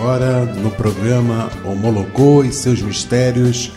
agora 0.00 0.46
no 0.46 0.70
programa 0.70 1.50
Homologou 1.62 2.42
e 2.42 2.50
seus 2.50 2.80
mistérios, 2.80 3.70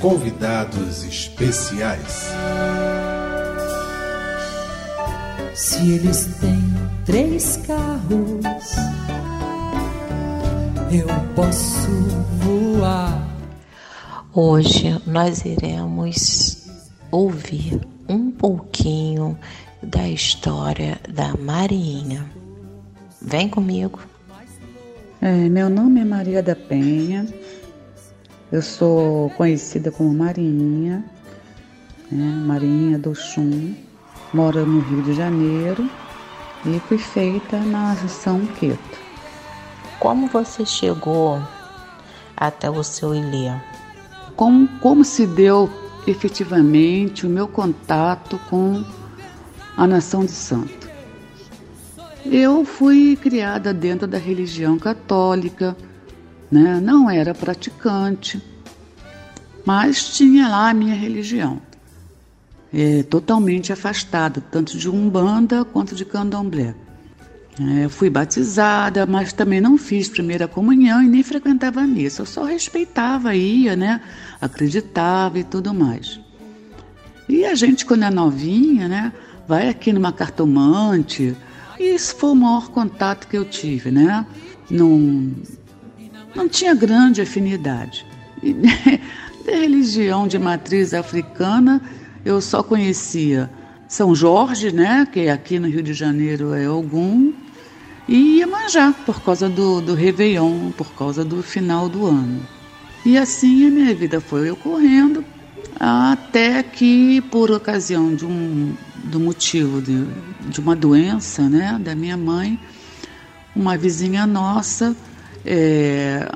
convidados 0.00 1.04
especiais. 1.04 2.28
Se 5.54 5.92
eles 5.92 6.26
têm 6.40 6.60
três 7.04 7.58
carros, 7.58 8.74
eu 10.90 11.06
posso 11.36 11.88
voar. 12.40 13.28
Hoje 14.34 15.00
nós 15.06 15.44
iremos 15.44 16.66
ouvir 17.12 17.80
um 18.08 18.32
pouquinho 18.32 19.38
da 19.80 20.08
história 20.08 20.98
da 21.08 21.36
Marinha. 21.36 22.28
Vem 23.22 23.48
comigo. 23.48 24.09
É, 25.22 25.50
meu 25.50 25.68
nome 25.68 26.00
é 26.00 26.04
Maria 26.04 26.42
da 26.42 26.56
Penha, 26.56 27.26
eu 28.50 28.62
sou 28.62 29.28
conhecida 29.36 29.90
como 29.90 30.14
Marinha, 30.14 31.04
né, 32.10 32.42
Marinha 32.46 32.98
do 32.98 33.14
Chum, 33.14 33.74
moro 34.32 34.64
no 34.64 34.80
Rio 34.80 35.02
de 35.02 35.12
Janeiro 35.12 35.86
e 36.64 36.80
fui 36.88 36.96
feita 36.96 37.58
na 37.58 37.94
São 38.08 38.46
Queto. 38.46 38.98
Como 39.98 40.26
você 40.28 40.64
chegou 40.64 41.38
até 42.34 42.70
o 42.70 42.82
seu 42.82 43.14
Ilê? 43.14 43.52
Como, 44.34 44.66
como 44.78 45.04
se 45.04 45.26
deu 45.26 45.68
efetivamente 46.06 47.26
o 47.26 47.28
meu 47.28 47.46
contato 47.46 48.40
com 48.48 48.82
a 49.76 49.86
nação 49.86 50.24
de 50.24 50.32
santo? 50.32 50.79
Eu 52.24 52.64
fui 52.64 53.16
criada 53.16 53.72
dentro 53.72 54.06
da 54.06 54.18
religião 54.18 54.78
católica, 54.78 55.76
né? 56.50 56.80
não 56.82 57.08
era 57.08 57.34
praticante, 57.34 58.42
mas 59.64 60.16
tinha 60.16 60.48
lá 60.48 60.70
a 60.70 60.74
minha 60.74 60.94
religião, 60.94 61.60
é, 62.72 63.02
totalmente 63.02 63.72
afastada, 63.72 64.42
tanto 64.50 64.76
de 64.76 64.88
Umbanda 64.88 65.64
quanto 65.64 65.94
de 65.94 66.04
Candomblé. 66.04 66.74
É, 67.58 67.88
fui 67.88 68.08
batizada, 68.08 69.04
mas 69.06 69.32
também 69.32 69.60
não 69.60 69.76
fiz 69.76 70.08
primeira 70.08 70.48
comunhão 70.48 71.02
e 71.02 71.08
nem 71.08 71.22
frequentava 71.22 71.82
missa. 71.82 72.22
Eu 72.22 72.26
só 72.26 72.44
respeitava, 72.44 73.34
ia, 73.34 73.76
né? 73.76 74.00
Acreditava 74.40 75.38
e 75.38 75.44
tudo 75.44 75.74
mais. 75.74 76.20
E 77.28 77.44
a 77.44 77.54
gente, 77.54 77.84
quando 77.84 78.04
é 78.04 78.10
novinha, 78.10 78.88
né? 78.88 79.12
Vai 79.46 79.68
aqui 79.68 79.92
numa 79.92 80.12
cartomante, 80.12 81.36
esse 81.82 82.14
foi 82.14 82.30
o 82.30 82.34
maior 82.34 82.68
contato 82.70 83.26
que 83.28 83.36
eu 83.36 83.44
tive, 83.44 83.90
né? 83.90 84.26
Não, 84.70 85.32
não 86.34 86.48
tinha 86.48 86.74
grande 86.74 87.20
afinidade. 87.20 88.06
E, 88.42 88.52
de 89.44 89.50
religião 89.50 90.28
de 90.28 90.38
matriz 90.38 90.92
africana, 90.94 91.80
eu 92.24 92.40
só 92.40 92.62
conhecia 92.62 93.50
São 93.88 94.14
Jorge, 94.14 94.72
né? 94.72 95.06
Que 95.10 95.28
aqui 95.28 95.58
no 95.58 95.68
Rio 95.68 95.82
de 95.82 95.94
Janeiro 95.94 96.54
é 96.54 96.68
Ogum, 96.68 97.32
e 98.08 98.38
Iemanjá, 98.38 98.92
por 99.06 99.22
causa 99.22 99.48
do, 99.48 99.80
do 99.80 99.94
Réveillon, 99.94 100.72
por 100.72 100.92
causa 100.94 101.24
do 101.24 101.42
final 101.42 101.88
do 101.88 102.06
ano. 102.06 102.40
E 103.06 103.16
assim 103.16 103.66
a 103.66 103.70
minha 103.70 103.94
vida 103.94 104.20
foi 104.20 104.50
ocorrendo, 104.50 105.24
até 105.78 106.62
que, 106.62 107.20
por 107.30 107.52
ocasião 107.52 108.12
de 108.14 108.26
um 108.26 108.74
do 109.04 109.20
motivo 109.20 109.80
de, 109.80 110.06
de 110.48 110.60
uma 110.60 110.76
doença 110.76 111.48
né, 111.48 111.78
da 111.80 111.94
minha 111.94 112.16
mãe, 112.16 112.58
uma 113.54 113.76
vizinha 113.76 114.26
nossa 114.26 114.96
é, 115.44 116.30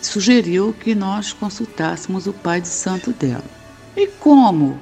sugeriu 0.00 0.74
que 0.78 0.94
nós 0.94 1.32
consultássemos 1.32 2.26
o 2.26 2.32
pai 2.32 2.60
de 2.60 2.68
santo 2.68 3.12
dela. 3.12 3.44
E 3.96 4.06
como 4.06 4.80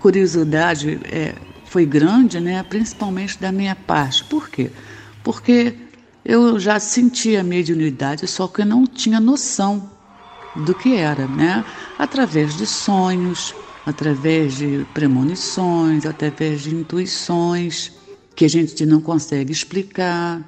curiosidade 0.00 1.00
é, 1.04 1.34
foi 1.64 1.86
grande, 1.86 2.40
né, 2.40 2.62
principalmente 2.62 3.38
da 3.38 3.52
minha 3.52 3.74
parte. 3.74 4.24
Por 4.24 4.48
quê? 4.48 4.70
Porque 5.22 5.74
eu 6.24 6.58
já 6.58 6.78
sentia 6.78 7.40
a 7.40 7.44
mediunidade, 7.44 8.26
só 8.26 8.46
que 8.46 8.62
eu 8.62 8.66
não 8.66 8.86
tinha 8.86 9.20
noção 9.20 9.90
do 10.54 10.74
que 10.74 10.94
era, 10.94 11.26
né? 11.26 11.64
Através 11.98 12.56
de 12.56 12.66
sonhos, 12.66 13.54
através 13.84 14.56
de 14.56 14.86
premonições, 14.94 16.06
através 16.06 16.62
de 16.62 16.74
intuições 16.74 17.92
que 18.34 18.44
a 18.44 18.48
gente 18.48 18.86
não 18.86 19.00
consegue 19.00 19.52
explicar. 19.52 20.40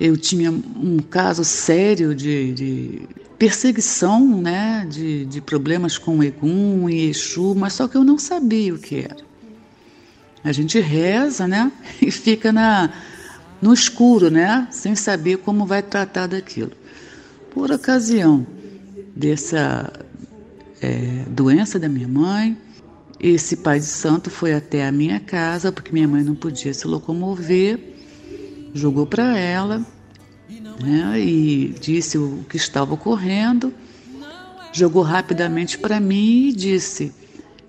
Eu 0.00 0.16
tinha 0.16 0.50
um 0.50 0.98
caso 0.98 1.44
sério 1.44 2.14
de, 2.14 2.52
de 2.52 3.08
perseguição, 3.38 4.40
né, 4.40 4.86
de, 4.88 5.24
de 5.26 5.40
problemas 5.40 5.98
com 5.98 6.22
Egum 6.22 6.88
e 6.88 7.08
Exu, 7.08 7.54
mas 7.54 7.74
só 7.74 7.86
que 7.86 7.96
eu 7.96 8.04
não 8.04 8.18
sabia 8.18 8.74
o 8.74 8.78
que 8.78 8.96
era. 9.00 9.28
A 10.42 10.52
gente 10.52 10.78
reza, 10.80 11.46
né, 11.46 11.70
e 12.00 12.10
fica 12.10 12.52
na, 12.52 12.90
no 13.60 13.72
escuro, 13.72 14.30
né, 14.30 14.66
sem 14.70 14.94
saber 14.94 15.38
como 15.38 15.66
vai 15.66 15.82
tratar 15.82 16.26
daquilo. 16.26 16.72
Por 17.50 17.70
ocasião 17.70 18.46
dessa 19.14 19.92
é, 20.80 21.24
doença 21.28 21.78
da 21.78 21.88
minha 21.88 22.06
mãe, 22.06 22.56
esse 23.20 23.56
pai 23.56 23.80
de 23.80 23.86
santo 23.86 24.30
foi 24.30 24.54
até 24.54 24.86
a 24.86 24.92
minha 24.92 25.18
casa, 25.18 25.72
porque 25.72 25.92
minha 25.92 26.06
mãe 26.06 26.22
não 26.22 26.34
podia 26.34 26.72
se 26.72 26.86
locomover, 26.86 27.78
jogou 28.72 29.06
para 29.06 29.36
ela 29.36 29.84
né, 30.80 31.20
e 31.20 31.74
disse 31.80 32.16
o 32.16 32.44
que 32.48 32.56
estava 32.56 32.94
ocorrendo, 32.94 33.74
jogou 34.72 35.02
rapidamente 35.02 35.78
para 35.78 35.98
mim 35.98 36.48
e 36.48 36.52
disse 36.52 37.12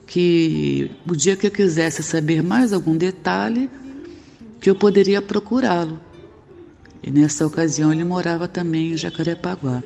que 0.06 0.92
o 1.08 1.16
dia 1.16 1.36
que 1.36 1.48
eu 1.48 1.52
quisesse 1.52 2.04
saber 2.04 2.44
mais 2.44 2.74
algum 2.74 2.96
detalhe, 2.96 3.70
que 4.60 4.70
eu 4.70 4.76
poderia 4.76 5.22
procurá-lo. 5.22 6.00
E 7.02 7.10
nessa 7.10 7.46
ocasião 7.48 7.94
ele 7.94 8.04
morava 8.04 8.48
também 8.48 8.92
em 8.92 8.98
Jacarepaguá. 8.98 9.82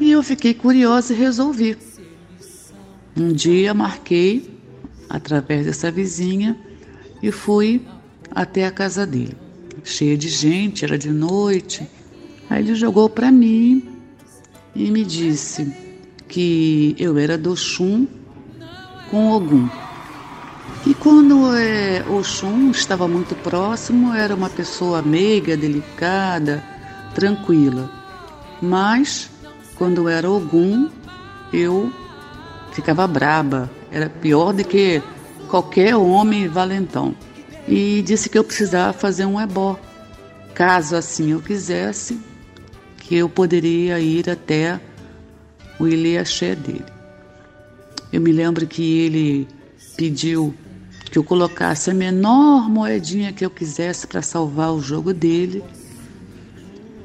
E 0.00 0.10
eu 0.10 0.22
fiquei 0.22 0.52
curiosa 0.52 1.12
e 1.12 1.16
resolvi. 1.16 1.76
Um 3.16 3.32
dia 3.32 3.72
marquei 3.72 4.50
através 5.08 5.66
dessa 5.66 5.90
vizinha 5.90 6.58
e 7.22 7.30
fui 7.30 7.86
até 8.30 8.66
a 8.66 8.70
casa 8.70 9.06
dele. 9.06 9.36
Cheia 9.84 10.16
de 10.16 10.28
gente, 10.28 10.84
era 10.84 10.98
de 10.98 11.10
noite. 11.10 11.88
Aí 12.50 12.64
ele 12.64 12.74
jogou 12.74 13.08
para 13.08 13.30
mim 13.30 13.88
e 14.74 14.90
me 14.90 15.04
disse 15.04 15.72
que 16.28 16.96
eu 16.98 17.16
era 17.16 17.38
do 17.38 17.52
Oxum 17.52 18.06
com 19.10 19.30
Ogum. 19.30 19.68
E 20.86 20.92
quando 20.92 21.54
é, 21.54 22.04
Oxum 22.08 22.70
estava 22.70 23.06
muito 23.06 23.34
próximo, 23.36 24.12
era 24.12 24.34
uma 24.34 24.50
pessoa 24.50 25.00
meiga, 25.00 25.56
delicada, 25.56 26.64
tranquila. 27.14 27.90
Mas 28.60 29.30
quando 29.76 30.08
era 30.08 30.28
Ogum, 30.28 30.88
eu 31.52 31.92
ficava 32.74 33.06
braba, 33.06 33.70
era 33.90 34.10
pior 34.10 34.52
do 34.52 34.64
que 34.64 35.00
qualquer 35.48 35.94
homem 35.94 36.48
valentão. 36.48 37.14
E 37.66 38.02
disse 38.02 38.28
que 38.28 38.36
eu 38.36 38.44
precisava 38.44 38.92
fazer 38.92 39.24
um 39.24 39.40
ebó, 39.40 39.78
caso 40.54 40.96
assim 40.96 41.30
eu 41.30 41.40
quisesse, 41.40 42.18
que 42.98 43.14
eu 43.14 43.28
poderia 43.28 43.98
ir 44.00 44.28
até 44.28 44.80
o 45.78 45.86
Ilhaxé 45.86 46.56
dele. 46.56 46.84
Eu 48.12 48.20
me 48.20 48.32
lembro 48.32 48.66
que 48.66 48.98
ele 49.00 49.48
pediu 49.96 50.52
que 51.10 51.18
eu 51.18 51.24
colocasse 51.24 51.90
a 51.90 51.94
menor 51.94 52.68
moedinha 52.68 53.32
que 53.32 53.44
eu 53.44 53.50
quisesse 53.50 54.06
para 54.06 54.20
salvar 54.20 54.72
o 54.72 54.80
jogo 54.80 55.14
dele. 55.14 55.62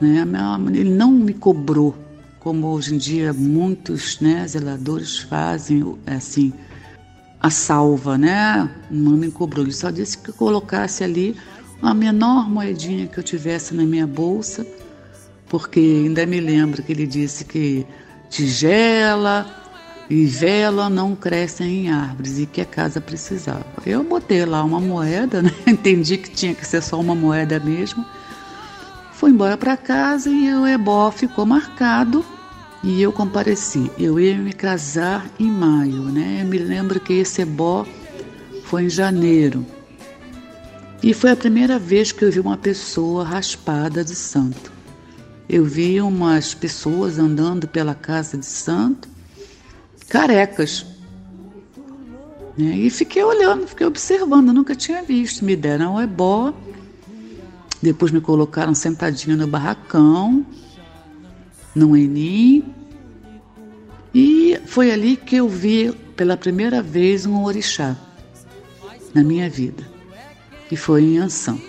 Né? 0.01 0.25
Ele 0.73 0.89
não 0.89 1.11
me 1.11 1.33
cobrou 1.33 1.95
como 2.39 2.67
hoje 2.67 2.95
em 2.95 2.97
dia 2.97 3.33
muitos 3.33 4.19
né, 4.19 4.47
zeladores 4.47 5.19
fazem, 5.19 5.97
assim, 6.07 6.53
a 7.39 7.49
salva, 7.49 8.17
né? 8.17 8.69
Não 8.89 9.11
me 9.11 9.31
cobrou. 9.31 9.65
Ele 9.65 9.73
só 9.73 9.89
disse 9.89 10.17
que 10.17 10.31
colocasse 10.31 11.03
ali 11.03 11.35
a 11.81 11.93
menor 11.93 12.49
moedinha 12.49 13.07
que 13.07 13.17
eu 13.17 13.23
tivesse 13.23 13.73
na 13.73 13.83
minha 13.83 14.07
bolsa, 14.07 14.65
porque 15.47 15.79
ainda 15.79 16.25
me 16.25 16.39
lembro 16.39 16.83
que 16.83 16.91
ele 16.91 17.07
disse 17.07 17.45
que 17.45 17.85
tigela 18.29 19.45
e 20.09 20.25
vela 20.25 20.89
não 20.89 21.15
crescem 21.15 21.85
em 21.85 21.89
árvores 21.91 22.39
e 22.39 22.45
que 22.45 22.61
a 22.61 22.65
casa 22.65 22.99
precisava. 22.99 23.65
Eu 23.85 24.03
botei 24.03 24.45
lá 24.45 24.63
uma 24.63 24.79
moeda, 24.79 25.41
né? 25.41 25.51
entendi 25.67 26.17
que 26.17 26.29
tinha 26.29 26.53
que 26.53 26.65
ser 26.65 26.81
só 26.81 26.99
uma 26.99 27.15
moeda 27.15 27.59
mesmo 27.59 28.05
embora 29.39 29.55
para 29.55 29.77
casa 29.77 30.29
e 30.29 30.53
o 30.53 30.67
ebó 30.67 31.09
ficou 31.11 31.45
marcado 31.45 32.25
e 32.83 33.01
eu 33.01 33.09
compareci. 33.09 33.89
Eu 33.97 34.19
ia 34.19 34.37
me 34.37 34.51
casar 34.51 35.25
em 35.39 35.49
maio, 35.49 36.01
né? 36.11 36.39
Eu 36.41 36.45
me 36.45 36.57
lembro 36.57 36.99
que 36.99 37.13
esse 37.13 37.43
ebó 37.43 37.87
foi 38.65 38.83
em 38.83 38.89
janeiro. 38.89 39.65
E 41.01 41.13
foi 41.13 41.31
a 41.31 41.37
primeira 41.37 41.79
vez 41.79 42.11
que 42.11 42.25
eu 42.25 42.29
vi 42.29 42.41
uma 42.41 42.57
pessoa 42.57 43.23
raspada 43.23 44.03
de 44.03 44.13
santo. 44.13 44.73
eu 45.47 45.63
vi 45.63 46.01
umas 46.01 46.53
pessoas 46.53 47.17
andando 47.17 47.65
pela 47.65 47.95
casa 47.95 48.37
de 48.37 48.45
santo, 48.45 49.07
carecas. 50.09 50.85
Né? 52.57 52.75
E 52.75 52.89
fiquei 52.89 53.23
olhando, 53.23 53.65
fiquei 53.67 53.87
observando, 53.87 54.51
nunca 54.51 54.75
tinha 54.75 55.01
visto. 55.01 55.45
Me 55.45 55.55
deram 55.55 55.95
um 55.95 56.01
ebó, 56.01 56.53
depois 57.81 58.11
me 58.11 58.19
colocaram 58.19 58.73
sentadinho 58.73 59.37
no 59.37 59.47
barracão, 59.47 60.45
num 61.73 61.95
enim. 61.95 62.73
E 64.13 64.59
foi 64.65 64.91
ali 64.91 65.15
que 65.15 65.37
eu 65.37 65.47
vi 65.47 65.91
pela 66.15 66.35
primeira 66.35 66.81
vez 66.81 67.25
um 67.25 67.43
orixá 67.43 67.95
na 69.13 69.23
minha 69.23 69.49
vida. 69.49 69.87
E 70.71 70.75
foi 70.75 71.03
em 71.03 71.17
Anção. 71.17 71.59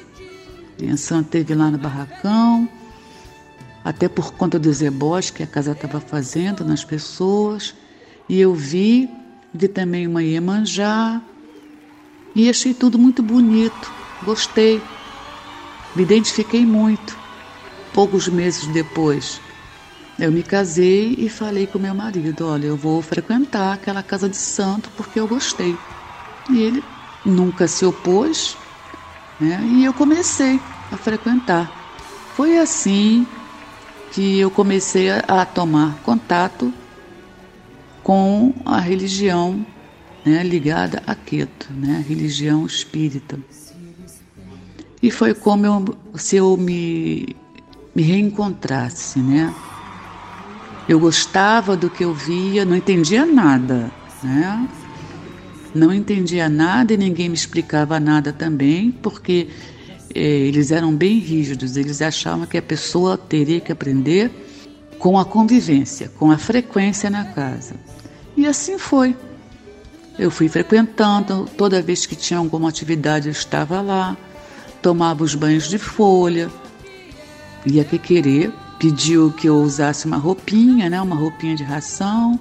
Em 0.80 0.90
Anção 0.90 1.22
teve 1.22 1.54
lá 1.54 1.70
no 1.70 1.78
barracão, 1.78 2.68
até 3.84 4.08
por 4.08 4.32
conta 4.34 4.58
dos 4.58 4.82
ebós 4.82 5.30
que 5.30 5.42
a 5.42 5.46
casa 5.46 5.72
estava 5.72 6.00
fazendo 6.00 6.64
nas 6.64 6.84
pessoas. 6.84 7.74
E 8.28 8.40
eu 8.40 8.54
vi, 8.54 9.08
vi 9.52 9.68
também 9.68 10.06
uma 10.06 10.22
Iemanjá 10.22 11.20
e 12.34 12.48
achei 12.48 12.72
tudo 12.72 12.98
muito 12.98 13.22
bonito, 13.22 13.92
gostei, 14.22 14.80
me 15.94 16.02
identifiquei 16.02 16.64
muito. 16.64 17.18
Poucos 17.92 18.28
meses 18.28 18.66
depois, 18.68 19.40
eu 20.18 20.30
me 20.30 20.42
casei 20.42 21.14
e 21.18 21.28
falei 21.28 21.66
com 21.66 21.78
meu 21.78 21.94
marido: 21.94 22.46
olha, 22.46 22.66
eu 22.66 22.76
vou 22.76 23.00
frequentar 23.02 23.72
aquela 23.72 24.02
casa 24.02 24.28
de 24.28 24.36
santo 24.36 24.90
porque 24.96 25.18
eu 25.18 25.26
gostei. 25.26 25.76
E 26.50 26.60
ele 26.60 26.84
nunca 27.24 27.66
se 27.66 27.84
opôs, 27.84 28.56
né? 29.40 29.60
e 29.64 29.84
eu 29.84 29.92
comecei 29.92 30.60
a 30.92 30.96
frequentar. 30.96 31.70
Foi 32.36 32.58
assim 32.58 33.26
que 34.12 34.38
eu 34.38 34.50
comecei 34.50 35.10
a, 35.10 35.44
tomar 35.44 35.94
contato 36.02 36.72
com 38.02 38.52
a 38.64 38.78
religião 38.78 39.64
né, 40.24 40.42
ligada 40.42 41.02
a 41.06 41.14
Queto, 41.14 41.72
né, 41.72 41.96
a 42.04 42.08
religião 42.08 42.66
espírita. 42.66 43.38
E 45.02 45.10
foi 45.10 45.34
como 45.34 45.66
eu, 45.66 45.84
se 46.14 46.36
eu 46.36 46.56
me, 46.56 47.34
me 47.94 48.02
reencontrasse, 48.02 49.18
né? 49.18 49.54
Eu 50.88 50.98
gostava 50.98 51.76
do 51.76 51.88
que 51.88 52.04
eu 52.04 52.12
via, 52.12 52.64
não 52.64 52.76
entendia 52.76 53.24
nada, 53.24 53.90
né? 54.22 54.68
Não 55.74 55.94
entendia 55.94 56.48
nada 56.48 56.92
e 56.92 56.96
ninguém 56.96 57.28
me 57.28 57.34
explicava 57.34 58.00
nada 58.00 58.32
também, 58.32 58.90
porque 58.90 59.48
é, 60.14 60.20
eles 60.20 60.70
eram 60.70 60.94
bem 60.94 61.18
rígidos, 61.18 61.76
eles 61.76 62.02
achavam 62.02 62.44
que 62.44 62.58
a 62.58 62.62
pessoa 62.62 63.16
teria 63.16 63.60
que 63.60 63.70
aprender 63.70 64.30
com 64.98 65.18
a 65.18 65.24
convivência, 65.24 66.10
com 66.18 66.30
a 66.30 66.36
frequência 66.36 67.08
na 67.08 67.24
casa. 67.24 67.74
E 68.36 68.46
assim 68.46 68.78
foi. 68.78 69.16
Eu 70.18 70.30
fui 70.30 70.48
frequentando, 70.48 71.48
toda 71.56 71.80
vez 71.80 72.04
que 72.04 72.14
tinha 72.14 72.38
alguma 72.38 72.68
atividade 72.68 73.28
eu 73.28 73.32
estava 73.32 73.80
lá, 73.80 74.16
tomava 74.82 75.24
os 75.24 75.34
banhos 75.34 75.68
de 75.68 75.78
folha, 75.78 76.50
ia 77.66 77.84
que 77.84 77.98
querer, 77.98 78.52
pediu 78.78 79.30
que 79.30 79.46
eu 79.48 79.56
usasse 79.56 80.06
uma 80.06 80.16
roupinha, 80.16 80.88
né, 80.88 81.00
uma 81.00 81.16
roupinha 81.16 81.54
de 81.54 81.62
ração. 81.62 82.38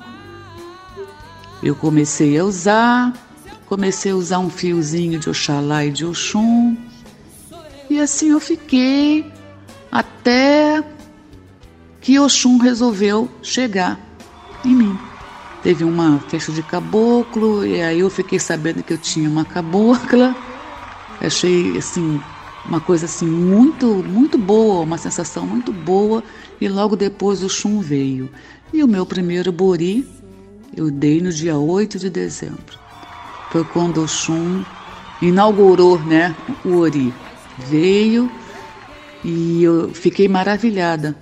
Eu 1.61 1.75
comecei 1.75 2.37
a 2.39 2.45
usar, 2.45 3.13
comecei 3.65 4.13
a 4.13 4.15
usar 4.15 4.39
um 4.39 4.49
fiozinho 4.49 5.19
de 5.19 5.29
Oxalá 5.29 5.85
e 5.85 5.91
de 5.91 6.05
Oxum. 6.05 6.77
E 7.89 7.99
assim 7.99 8.29
eu 8.29 8.39
fiquei 8.39 9.29
até 9.91 10.83
que 11.99 12.17
Oxum 12.19 12.57
resolveu 12.57 13.29
chegar 13.41 13.99
em 14.63 14.73
mim. 14.73 14.97
Teve 15.61 15.83
uma 15.83 16.19
festa 16.29 16.53
de 16.53 16.63
caboclo 16.63 17.65
e 17.65 17.81
aí 17.81 17.99
eu 17.99 18.09
fiquei 18.09 18.39
sabendo 18.39 18.81
que 18.81 18.93
eu 18.93 18.97
tinha 18.97 19.29
uma 19.29 19.43
cabocla. 19.43 20.33
Achei 21.21 21.77
assim 21.77 22.21
uma 22.65 22.79
coisa 22.79 23.05
assim 23.05 23.27
muito 23.27 24.03
muito 24.03 24.37
boa, 24.37 24.81
uma 24.81 24.97
sensação 24.97 25.45
muito 25.45 25.71
boa 25.71 26.23
e 26.59 26.67
logo 26.67 26.95
depois 26.95 27.43
o 27.43 27.49
chum 27.49 27.79
veio. 27.81 28.29
E 28.71 28.83
o 28.83 28.87
meu 28.87 29.05
primeiro 29.05 29.51
bori 29.51 30.07
eu 30.75 30.89
dei 30.89 31.21
no 31.21 31.31
dia 31.31 31.57
8 31.57 31.99
de 31.99 32.09
dezembro. 32.09 32.79
Foi 33.49 33.65
quando 33.65 34.01
o 34.01 34.07
chum 34.07 34.63
inaugurou, 35.21 35.99
né, 35.99 36.35
o 36.63 36.77
ori 36.77 37.13
veio 37.57 38.31
e 39.23 39.63
eu 39.63 39.93
fiquei 39.93 40.27
maravilhada 40.27 41.15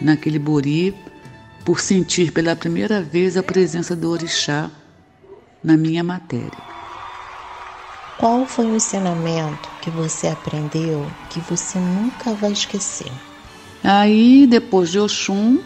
naquele 0.00 0.38
bori 0.38 0.94
por 1.64 1.80
sentir 1.80 2.32
pela 2.32 2.54
primeira 2.54 3.02
vez 3.02 3.36
a 3.36 3.42
presença 3.42 3.96
do 3.96 4.10
orixá 4.10 4.70
na 5.62 5.76
minha 5.76 6.04
matéria. 6.04 6.77
Qual 8.18 8.44
foi 8.46 8.66
o 8.66 8.74
ensinamento 8.74 9.70
que 9.80 9.90
você 9.90 10.26
aprendeu 10.26 11.06
que 11.30 11.38
você 11.38 11.78
nunca 11.78 12.34
vai 12.34 12.50
esquecer? 12.50 13.12
Aí, 13.82 14.44
depois 14.44 14.90
de 14.90 14.98
Oxum, 14.98 15.58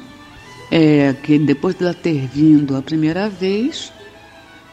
é, 0.71 1.15
que 1.15 1.39
depois 1.39 1.75
de 1.75 1.83
ela 1.83 1.95
ter 1.95 2.29
vindo 2.29 2.77
a 2.77 2.83
primeira 2.83 3.27
vez, 3.31 3.91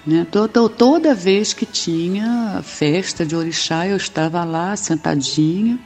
né? 0.05 0.27
Toda, 0.29 0.67
toda 0.67 1.15
vez 1.15 1.53
que 1.53 1.65
tinha 1.65 2.61
festa 2.63 3.25
de 3.25 3.33
orixá, 3.33 3.87
eu 3.87 3.95
estava 3.95 4.43
lá 4.43 4.75
sentadinha. 4.75 5.79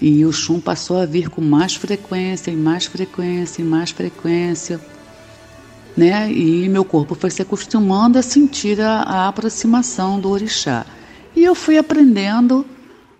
E 0.00 0.24
o 0.24 0.32
chum 0.32 0.60
passou 0.60 1.00
a 1.00 1.06
vir 1.06 1.28
com 1.28 1.40
mais 1.40 1.74
frequência, 1.74 2.52
e 2.52 2.56
mais 2.56 2.86
frequência, 2.86 3.62
e 3.62 3.64
mais 3.64 3.90
frequência. 3.90 4.80
Né? 5.96 6.30
E 6.32 6.68
meu 6.68 6.84
corpo 6.84 7.14
foi 7.14 7.30
se 7.30 7.40
acostumando 7.42 8.18
a 8.18 8.22
sentir 8.22 8.80
a, 8.80 9.02
a 9.02 9.28
aproximação 9.28 10.18
do 10.18 10.28
orixá. 10.28 10.84
E 11.36 11.44
eu 11.44 11.54
fui 11.54 11.78
aprendendo 11.78 12.64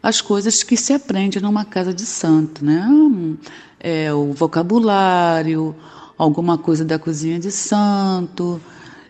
as 0.02 0.20
coisas 0.20 0.62
que 0.62 0.76
se 0.76 0.92
aprende 0.92 1.40
numa 1.40 1.64
casa 1.64 1.94
de 1.94 2.04
santo, 2.04 2.64
né? 2.64 2.86
É, 3.80 4.12
o 4.12 4.32
vocabulário, 4.32 5.74
alguma 6.18 6.58
coisa 6.58 6.84
da 6.84 6.98
cozinha 6.98 7.38
de 7.38 7.50
santo, 7.50 8.60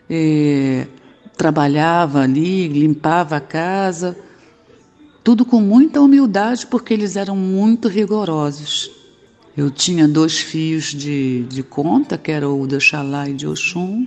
é, 0.09 0.87
trabalhava 1.35 2.21
ali, 2.21 2.67
limpava 2.67 3.35
a 3.35 3.41
casa, 3.41 4.17
tudo 5.23 5.43
com 5.43 5.59
muita 5.59 5.99
humildade, 5.99 6.65
porque 6.67 6.93
eles 6.93 7.15
eram 7.15 7.35
muito 7.35 7.87
rigorosos. 7.87 8.91
Eu 9.57 9.71
tinha 9.71 10.07
dois 10.07 10.37
fios 10.37 10.85
de, 10.85 11.43
de 11.43 11.63
conta, 11.63 12.17
que 12.17 12.29
era 12.31 12.49
o 12.49 12.67
de 12.67 12.75
Oxalá 12.75 13.29
e 13.29 13.33
de 13.33 13.47
Oxum, 13.47 14.05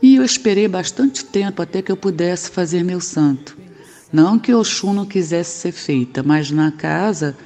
e 0.00 0.16
eu 0.16 0.24
esperei 0.24 0.68
bastante 0.68 1.24
tempo 1.24 1.60
até 1.62 1.82
que 1.82 1.90
eu 1.90 1.96
pudesse 1.96 2.50
fazer 2.50 2.84
meu 2.84 3.00
santo. 3.00 3.56
Não 4.12 4.38
que 4.38 4.54
Oxum 4.54 4.92
não 4.92 5.04
quisesse 5.04 5.58
ser 5.58 5.72
feita, 5.72 6.22
mas 6.22 6.50
na 6.50 6.70
casa 6.70 7.36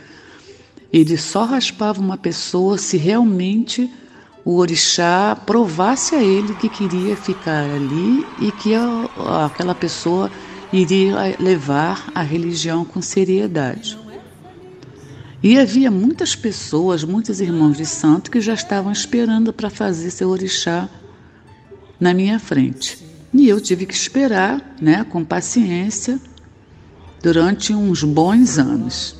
ele 0.92 1.16
só 1.16 1.44
raspava 1.44 2.00
uma 2.00 2.18
pessoa 2.18 2.76
se 2.76 2.96
realmente 2.96 3.90
o 4.44 4.56
orixá 4.56 5.36
provasse 5.36 6.14
a 6.14 6.22
ele 6.22 6.54
que 6.54 6.68
queria 6.68 7.16
ficar 7.16 7.64
ali 7.64 8.26
e 8.40 8.50
que 8.52 8.72
aquela 9.44 9.74
pessoa 9.74 10.30
iria 10.72 11.36
levar 11.38 12.10
a 12.14 12.22
religião 12.22 12.84
com 12.84 13.00
seriedade. 13.00 13.98
E 15.42 15.58
havia 15.58 15.90
muitas 15.90 16.34
pessoas, 16.34 17.04
muitos 17.04 17.40
irmãos 17.40 17.76
de 17.76 17.86
santo 17.86 18.30
que 18.30 18.40
já 18.40 18.54
estavam 18.54 18.90
esperando 18.90 19.52
para 19.52 19.70
fazer 19.70 20.10
seu 20.10 20.28
orixá 20.28 20.88
na 22.00 22.12
minha 22.12 22.38
frente. 22.38 22.98
E 23.32 23.48
eu 23.48 23.60
tive 23.60 23.86
que 23.86 23.94
esperar, 23.94 24.76
né, 24.80 25.04
com 25.04 25.24
paciência, 25.24 26.20
durante 27.22 27.72
uns 27.72 28.02
bons 28.02 28.58
anos. 28.58 29.18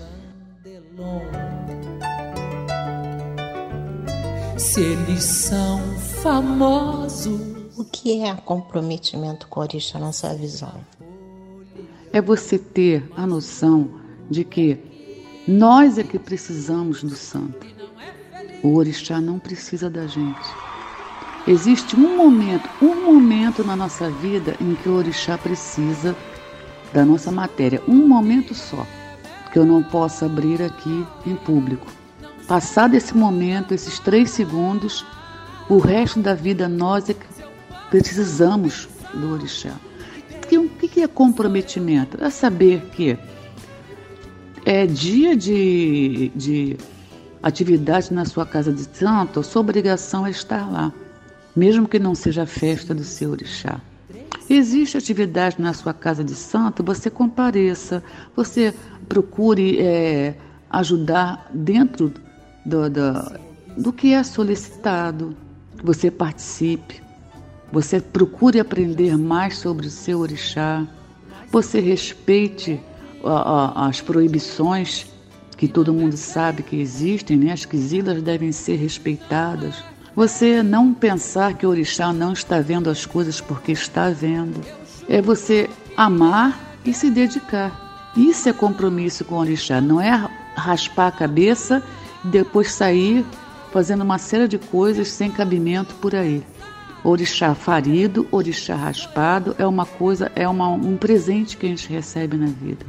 se 4.78 4.82
eles 4.82 5.24
são 5.24 5.80
famosos. 6.22 7.40
O 7.76 7.84
que 7.84 8.22
é 8.22 8.34
comprometimento 8.34 9.48
com 9.48 9.60
o 9.60 9.62
orixá 9.62 9.98
na 9.98 10.12
sua 10.12 10.34
visão? 10.34 10.74
É 12.12 12.20
você 12.20 12.58
ter 12.58 13.08
a 13.16 13.26
noção 13.26 13.88
de 14.30 14.44
que 14.44 14.78
nós 15.48 15.96
é 15.96 16.02
que 16.02 16.18
precisamos 16.18 17.02
do 17.02 17.16
santo. 17.16 17.66
O 18.62 18.74
orixá 18.74 19.18
não 19.18 19.38
precisa 19.38 19.88
da 19.88 20.06
gente. 20.06 20.46
Existe 21.46 21.96
um 21.96 22.18
momento, 22.18 22.68
um 22.82 23.06
momento 23.06 23.64
na 23.64 23.74
nossa 23.74 24.10
vida 24.10 24.54
em 24.60 24.74
que 24.74 24.90
o 24.90 24.96
orixá 24.96 25.38
precisa 25.38 26.14
da 26.92 27.02
nossa 27.02 27.32
matéria, 27.32 27.82
um 27.88 28.06
momento 28.06 28.54
só, 28.54 28.86
que 29.50 29.58
eu 29.58 29.64
não 29.64 29.82
posso 29.82 30.26
abrir 30.26 30.60
aqui 30.60 31.06
em 31.24 31.34
público. 31.34 31.86
Passado 32.46 32.94
esse 32.94 33.16
momento, 33.16 33.72
esses 33.72 33.98
três 33.98 34.30
segundos, 34.30 35.02
o 35.66 35.78
resto 35.78 36.20
da 36.20 36.34
vida 36.34 36.68
nós 36.68 37.08
é 37.08 37.14
que 37.14 37.26
precisamos 37.88 38.86
do 39.14 39.32
orixá. 39.32 39.72
O 40.52 40.68
que 40.68 41.00
é 41.00 41.08
comprometimento? 41.08 42.22
É 42.22 42.28
saber 42.28 42.82
que 42.92 43.18
é 44.68 44.84
dia 44.84 45.34
de, 45.34 46.30
de 46.36 46.76
atividade 47.42 48.12
na 48.12 48.26
sua 48.26 48.44
casa 48.44 48.70
de 48.70 48.82
santo, 48.82 49.42
sua 49.42 49.62
obrigação 49.62 50.26
é 50.26 50.30
estar 50.30 50.70
lá, 50.70 50.92
mesmo 51.56 51.88
que 51.88 51.98
não 51.98 52.14
seja 52.14 52.42
a 52.42 52.46
festa 52.46 52.94
do 52.94 53.02
seu 53.02 53.30
orixá. 53.30 53.80
Existe 54.50 54.98
atividade 54.98 55.56
na 55.58 55.72
sua 55.72 55.94
casa 55.94 56.22
de 56.22 56.34
santo, 56.34 56.84
você 56.84 57.08
compareça, 57.08 58.04
você 58.36 58.74
procure 59.08 59.78
é, 59.80 60.34
ajudar 60.68 61.48
dentro 61.54 62.12
do, 62.66 62.90
do, 62.90 63.38
do 63.74 63.90
que 63.90 64.12
é 64.12 64.22
solicitado, 64.22 65.34
você 65.82 66.10
participe, 66.10 67.00
você 67.72 68.02
procure 68.02 68.60
aprender 68.60 69.16
mais 69.16 69.56
sobre 69.56 69.86
o 69.86 69.90
seu 69.90 70.18
orixá, 70.18 70.86
você 71.50 71.80
respeite 71.80 72.78
as 73.74 74.00
proibições 74.00 75.06
que 75.56 75.66
todo 75.66 75.92
mundo 75.92 76.16
sabe 76.16 76.62
que 76.62 76.80
existem, 76.80 77.36
né? 77.36 77.52
as 77.52 77.64
quisilas 77.64 78.22
devem 78.22 78.52
ser 78.52 78.76
respeitadas. 78.76 79.82
Você 80.14 80.62
não 80.62 80.94
pensar 80.94 81.54
que 81.54 81.66
o 81.66 81.68
orixá 81.68 82.12
não 82.12 82.32
está 82.32 82.60
vendo 82.60 82.88
as 82.88 83.04
coisas 83.04 83.40
porque 83.40 83.72
está 83.72 84.10
vendo. 84.10 84.60
É 85.08 85.20
você 85.20 85.68
amar 85.96 86.76
e 86.84 86.94
se 86.94 87.10
dedicar. 87.10 88.12
Isso 88.16 88.48
é 88.48 88.52
compromisso 88.52 89.24
com 89.24 89.34
o 89.34 89.38
orixá, 89.38 89.80
não 89.80 90.00
é 90.00 90.28
raspar 90.56 91.08
a 91.08 91.12
cabeça 91.12 91.82
e 92.24 92.28
depois 92.28 92.72
sair 92.72 93.24
fazendo 93.72 94.02
uma 94.02 94.18
série 94.18 94.48
de 94.48 94.58
coisas 94.58 95.08
sem 95.08 95.30
cabimento 95.30 95.94
por 95.96 96.14
aí. 96.14 96.42
Orixá 97.04 97.54
farido, 97.54 98.26
orixá 98.30 98.74
raspado 98.74 99.54
é 99.58 99.66
uma 99.66 99.86
coisa, 99.86 100.32
é 100.34 100.48
uma, 100.48 100.68
um 100.68 100.96
presente 100.96 101.56
que 101.56 101.66
a 101.66 101.68
gente 101.68 101.88
recebe 101.88 102.36
na 102.36 102.46
vida. 102.46 102.84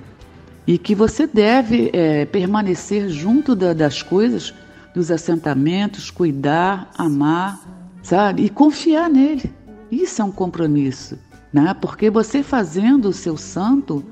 E 0.67 0.77
que 0.77 0.93
você 0.93 1.25
deve 1.25 1.89
é, 1.93 2.25
permanecer 2.25 3.09
junto 3.09 3.55
da, 3.55 3.73
das 3.73 4.01
coisas, 4.03 4.53
dos 4.93 5.11
assentamentos, 5.11 6.11
cuidar, 6.11 6.91
amar, 6.97 7.59
sabe? 8.03 8.45
E 8.45 8.49
confiar 8.49 9.09
nele. 9.09 9.51
Isso 9.91 10.21
é 10.21 10.25
um 10.25 10.31
compromisso, 10.31 11.17
né? 11.51 11.73
Porque 11.73 12.09
você 12.09 12.43
fazendo 12.43 13.09
o 13.09 13.13
seu 13.13 13.35
santo, 13.35 14.03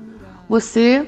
você 0.48 1.06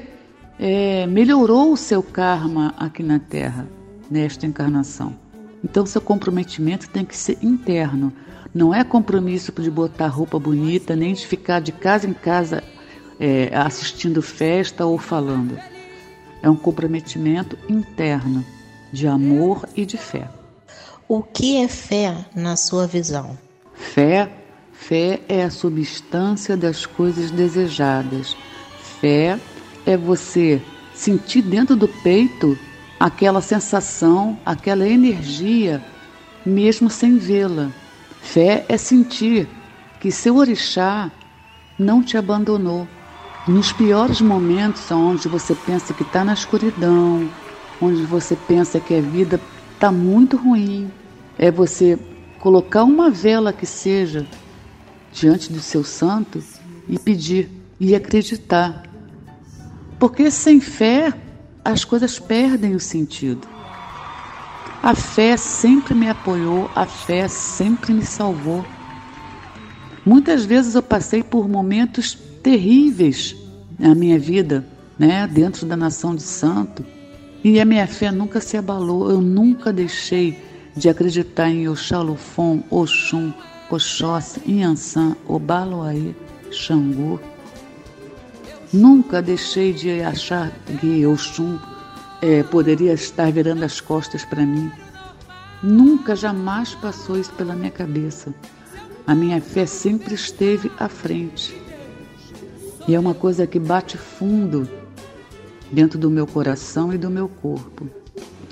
é, 0.57 1.05
melhorou 1.07 1.73
o 1.73 1.77
seu 1.77 2.01
karma 2.01 2.73
aqui 2.77 3.03
na 3.03 3.19
Terra, 3.19 3.67
nesta 4.09 4.45
encarnação. 4.45 5.15
Então, 5.63 5.85
seu 5.85 6.01
comprometimento 6.01 6.89
tem 6.89 7.03
que 7.03 7.15
ser 7.15 7.37
interno. 7.41 8.13
Não 8.53 8.73
é 8.73 8.83
compromisso 8.83 9.51
de 9.51 9.71
botar 9.71 10.07
roupa 10.07 10.39
bonita, 10.39 10.95
nem 10.95 11.13
de 11.13 11.25
ficar 11.25 11.59
de 11.59 11.71
casa 11.71 12.07
em 12.07 12.13
casa 12.13 12.63
é, 13.21 13.55
assistindo 13.55 14.19
festa 14.19 14.83
ou 14.83 14.97
falando. 14.97 15.55
É 16.41 16.49
um 16.49 16.55
comprometimento 16.55 17.55
interno, 17.69 18.43
de 18.91 19.07
amor 19.07 19.69
e 19.75 19.85
de 19.85 19.95
fé. 19.95 20.27
O 21.07 21.21
que 21.21 21.57
é 21.63 21.67
fé 21.67 22.25
na 22.35 22.55
sua 22.55 22.87
visão? 22.87 23.37
Fé, 23.75 24.27
fé 24.73 25.21
é 25.29 25.43
a 25.43 25.51
substância 25.51 26.57
das 26.57 26.87
coisas 26.87 27.29
desejadas. 27.29 28.35
Fé 28.99 29.39
é 29.85 29.95
você 29.95 30.59
sentir 30.95 31.43
dentro 31.43 31.75
do 31.75 31.87
peito 31.87 32.57
aquela 32.99 33.41
sensação, 33.41 34.37
aquela 34.45 34.87
energia, 34.87 35.83
mesmo 36.43 36.89
sem 36.89 37.17
vê-la. 37.17 37.71
Fé 38.21 38.65
é 38.67 38.77
sentir 38.77 39.47
que 39.99 40.11
seu 40.11 40.37
orixá 40.37 41.11
não 41.77 42.01
te 42.01 42.17
abandonou. 42.17 42.87
Nos 43.47 43.73
piores 43.73 44.21
momentos, 44.21 44.91
onde 44.91 45.27
você 45.27 45.55
pensa 45.55 45.95
que 45.95 46.03
está 46.03 46.23
na 46.23 46.33
escuridão, 46.33 47.27
onde 47.81 48.03
você 48.03 48.35
pensa 48.35 48.79
que 48.79 48.93
a 48.93 49.01
vida 49.01 49.41
está 49.73 49.91
muito 49.91 50.37
ruim, 50.37 50.91
é 51.39 51.49
você 51.49 51.97
colocar 52.39 52.83
uma 52.83 53.09
vela 53.09 53.51
que 53.51 53.65
seja 53.65 54.27
diante 55.11 55.51
do 55.51 55.59
seu 55.59 55.83
santo 55.83 56.43
e 56.87 56.99
pedir 56.99 57.49
e 57.79 57.95
acreditar. 57.95 58.83
Porque 59.97 60.29
sem 60.29 60.61
fé 60.61 61.11
as 61.65 61.83
coisas 61.83 62.19
perdem 62.19 62.75
o 62.75 62.79
sentido. 62.79 63.47
A 64.83 64.93
fé 64.93 65.35
sempre 65.35 65.95
me 65.95 66.07
apoiou, 66.07 66.69
a 66.75 66.85
fé 66.85 67.27
sempre 67.27 67.91
me 67.91 68.05
salvou. 68.05 68.63
Muitas 70.05 70.45
vezes 70.45 70.75
eu 70.75 70.83
passei 70.83 71.23
por 71.23 71.49
momentos 71.49 72.17
terríveis 72.43 73.35
na 73.77 73.95
minha 73.95 74.19
vida, 74.19 74.65
né, 74.97 75.27
dentro 75.27 75.65
da 75.65 75.75
nação 75.75 76.15
de 76.15 76.21
santo, 76.21 76.85
e 77.43 77.59
a 77.59 77.65
minha 77.65 77.87
fé 77.87 78.11
nunca 78.11 78.39
se 78.39 78.55
abalou. 78.55 79.09
Eu 79.09 79.19
nunca 79.19 79.73
deixei 79.73 80.37
de 80.75 80.89
acreditar 80.89 81.49
em 81.49 81.67
Oxalufon, 81.67 82.63
Oxum, 82.69 83.33
Oxóssi, 83.69 84.41
Inhansã, 84.45 85.15
Obaloaê, 85.27 86.13
Xangô. 86.51 87.19
Nunca 88.71 89.21
deixei 89.21 89.73
de 89.73 90.01
achar 90.01 90.51
que 90.79 91.05
Oxum 91.05 91.57
é, 92.21 92.43
poderia 92.43 92.93
estar 92.93 93.31
virando 93.31 93.63
as 93.63 93.81
costas 93.81 94.23
para 94.23 94.45
mim. 94.45 94.71
Nunca, 95.63 96.15
jamais 96.15 96.75
passou 96.75 97.19
isso 97.19 97.33
pela 97.33 97.55
minha 97.55 97.71
cabeça. 97.71 98.33
A 99.07 99.15
minha 99.15 99.41
fé 99.41 99.65
sempre 99.65 100.13
esteve 100.13 100.71
à 100.79 100.87
frente. 100.87 101.59
E 102.87 102.95
é 102.95 102.99
uma 102.99 103.13
coisa 103.13 103.45
que 103.45 103.59
bate 103.59 103.97
fundo 103.97 104.67
dentro 105.71 105.97
do 105.99 106.09
meu 106.09 106.25
coração 106.25 106.93
e 106.93 106.97
do 106.97 107.09
meu 107.09 107.27
corpo. 107.27 107.87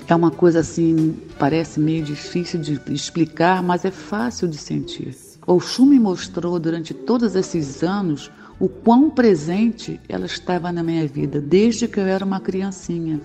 É 0.06 0.14
uma 0.14 0.30
coisa 0.30 0.60
assim, 0.60 1.16
parece 1.38 1.78
meio 1.78 2.02
difícil 2.02 2.60
de 2.60 2.80
explicar, 2.92 3.62
mas 3.62 3.84
é 3.84 3.90
fácil 3.90 4.48
de 4.48 4.56
sentir. 4.56 5.16
Oxum 5.46 5.86
me 5.86 5.98
mostrou 5.98 6.58
durante 6.58 6.92
todos 6.92 7.34
esses 7.34 7.82
anos 7.82 8.30
o 8.58 8.68
quão 8.68 9.08
presente 9.08 10.00
ela 10.08 10.26
estava 10.26 10.70
na 10.70 10.82
minha 10.82 11.06
vida 11.06 11.40
desde 11.40 11.88
que 11.88 11.98
eu 11.98 12.04
era 12.04 12.24
uma 12.24 12.40
criancinha. 12.40 13.20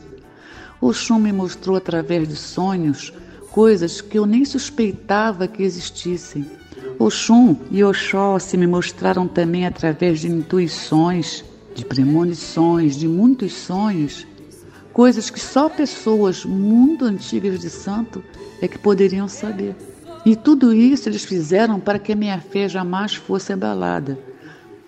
Oxum 0.79 1.19
me 1.19 1.31
mostrou 1.31 1.75
através 1.75 2.27
de 2.27 2.35
sonhos 2.35 3.11
coisas 3.51 4.01
que 4.01 4.17
eu 4.19 4.25
nem 4.25 4.43
suspeitava 4.43 5.47
que 5.47 5.63
existissem. 5.63 6.45
Oxum 6.99 7.55
e 7.71 7.83
Oxóssi 7.83 8.57
me 8.57 8.67
mostraram 8.67 9.27
também 9.27 9.65
através 9.65 10.19
de 10.19 10.27
intuições, 10.27 11.43
de 11.73 11.83
premonições, 11.83 12.95
de 12.95 13.07
muitos 13.07 13.53
sonhos, 13.53 14.25
coisas 14.93 15.29
que 15.29 15.39
só 15.39 15.69
pessoas 15.69 16.45
muito 16.45 17.05
antigas 17.05 17.59
de 17.59 17.69
santo 17.69 18.23
é 18.61 18.67
que 18.67 18.77
poderiam 18.77 19.27
saber. 19.27 19.75
E 20.25 20.35
tudo 20.35 20.73
isso 20.73 21.09
eles 21.09 21.25
fizeram 21.25 21.79
para 21.79 21.99
que 21.99 22.13
a 22.13 22.15
minha 22.15 22.39
fé 22.39 22.67
jamais 22.67 23.13
fosse 23.13 23.53
abalada 23.53 24.17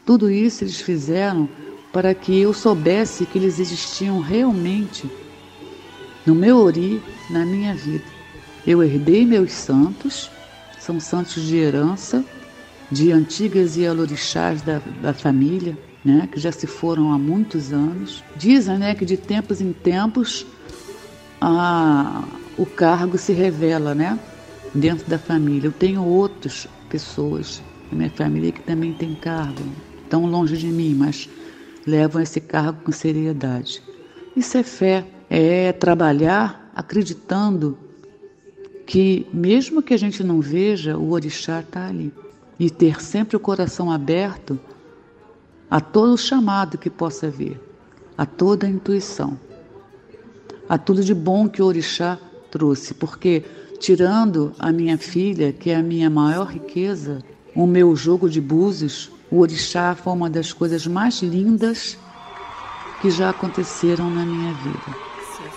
tudo 0.08 0.32
isso 0.32 0.64
eles 0.64 0.80
fizeram 0.80 1.50
para 1.92 2.16
que 2.16 2.40
eu 2.40 2.54
soubesse 2.54 3.26
que 3.26 3.38
eles 3.38 3.60
existiam 3.60 4.22
realmente 4.22 5.12
no 6.26 6.34
meu 6.34 6.60
ori, 6.60 7.04
na 7.30 7.46
minha 7.46 7.76
vida. 7.76 8.06
Eu 8.66 8.82
herdei 8.82 9.26
meus 9.26 9.52
santos, 9.52 10.32
são 10.88 11.02
santos 11.02 11.44
de 11.44 11.58
herança, 11.58 12.24
de 12.90 13.12
antigas 13.12 13.76
e 13.76 13.86
alorixás 13.86 14.62
da, 14.62 14.82
da 15.02 15.14
família, 15.14 15.78
né, 16.04 16.30
que 16.32 16.40
já 16.40 16.50
se 16.50 16.66
foram 16.66 17.12
há 17.12 17.20
muitos 17.20 17.74
anos. 17.74 18.24
Dizem 18.38 18.78
né, 18.78 18.96
que 18.96 19.04
de 19.04 19.18
tempos 19.18 19.60
em 19.60 19.74
tempos 19.74 20.46
a, 21.42 22.24
o 22.58 22.66
cargo 22.66 23.18
se 23.18 23.34
revela 23.34 23.94
né, 23.94 24.18
dentro 24.74 25.06
da 25.10 25.20
família. 25.20 25.68
Eu 25.68 25.74
tenho 25.74 26.06
outras 26.06 26.66
pessoas 26.90 27.62
na 27.92 27.98
minha 27.98 28.12
família 28.12 28.54
que 28.54 28.62
também 28.62 28.94
têm 28.94 29.14
cargo 29.14 29.62
tão 30.10 30.26
longe 30.26 30.56
de 30.56 30.68
mim, 30.68 30.96
mas 30.98 31.28
levam 31.86 32.22
esse 32.22 32.40
cargo 32.40 32.80
com 32.86 32.94
seriedade. 32.94 33.84
Isso 34.38 34.58
é 34.58 34.64
fé, 34.64 35.06
é 35.30 35.74
trabalhar 35.74 36.72
acreditando 36.74 37.78
que, 38.88 39.28
mesmo 39.34 39.82
que 39.82 39.94
a 39.94 39.98
gente 39.98 40.24
não 40.24 40.40
veja, 40.40 40.98
o 40.98 41.12
orixá 41.12 41.60
está 41.60 41.88
ali. 41.88 42.12
E 42.58 42.70
ter 42.72 43.02
sempre 43.02 43.36
o 43.36 43.40
coração 43.40 43.92
aberto 43.92 44.58
a 45.70 45.82
todo 45.82 46.14
o 46.14 46.18
chamado 46.18 46.78
que 46.78 46.90
possa 46.90 47.30
vir, 47.30 47.60
a 48.18 48.26
toda 48.26 48.66
a 48.66 48.70
intuição, 48.70 49.38
a 50.68 50.78
tudo 50.78 51.04
de 51.04 51.14
bom 51.14 51.50
que 51.50 51.62
o 51.62 51.66
orixá 51.66 52.18
trouxe, 52.50 52.94
porque 52.94 53.44
tirando 53.78 54.54
a 54.58 54.72
minha 54.72 54.98
filha, 54.98 55.52
que 55.52 55.70
é 55.70 55.76
a 55.76 55.84
minha 55.84 56.10
maior 56.10 56.48
riqueza, 56.48 57.22
o 57.54 57.68
meu 57.68 57.94
jogo 57.96 58.30
de 58.30 58.40
búzios, 58.40 59.12
o 59.30 59.40
orixá 59.40 59.94
foi 59.96 60.14
uma 60.14 60.30
das 60.30 60.54
coisas 60.54 60.88
mais 60.88 61.22
lindas 61.22 61.98
que 63.02 63.12
já 63.12 63.30
aconteceram 63.32 64.10
na 64.10 64.26
minha 64.26 64.54
vida. 64.54 64.98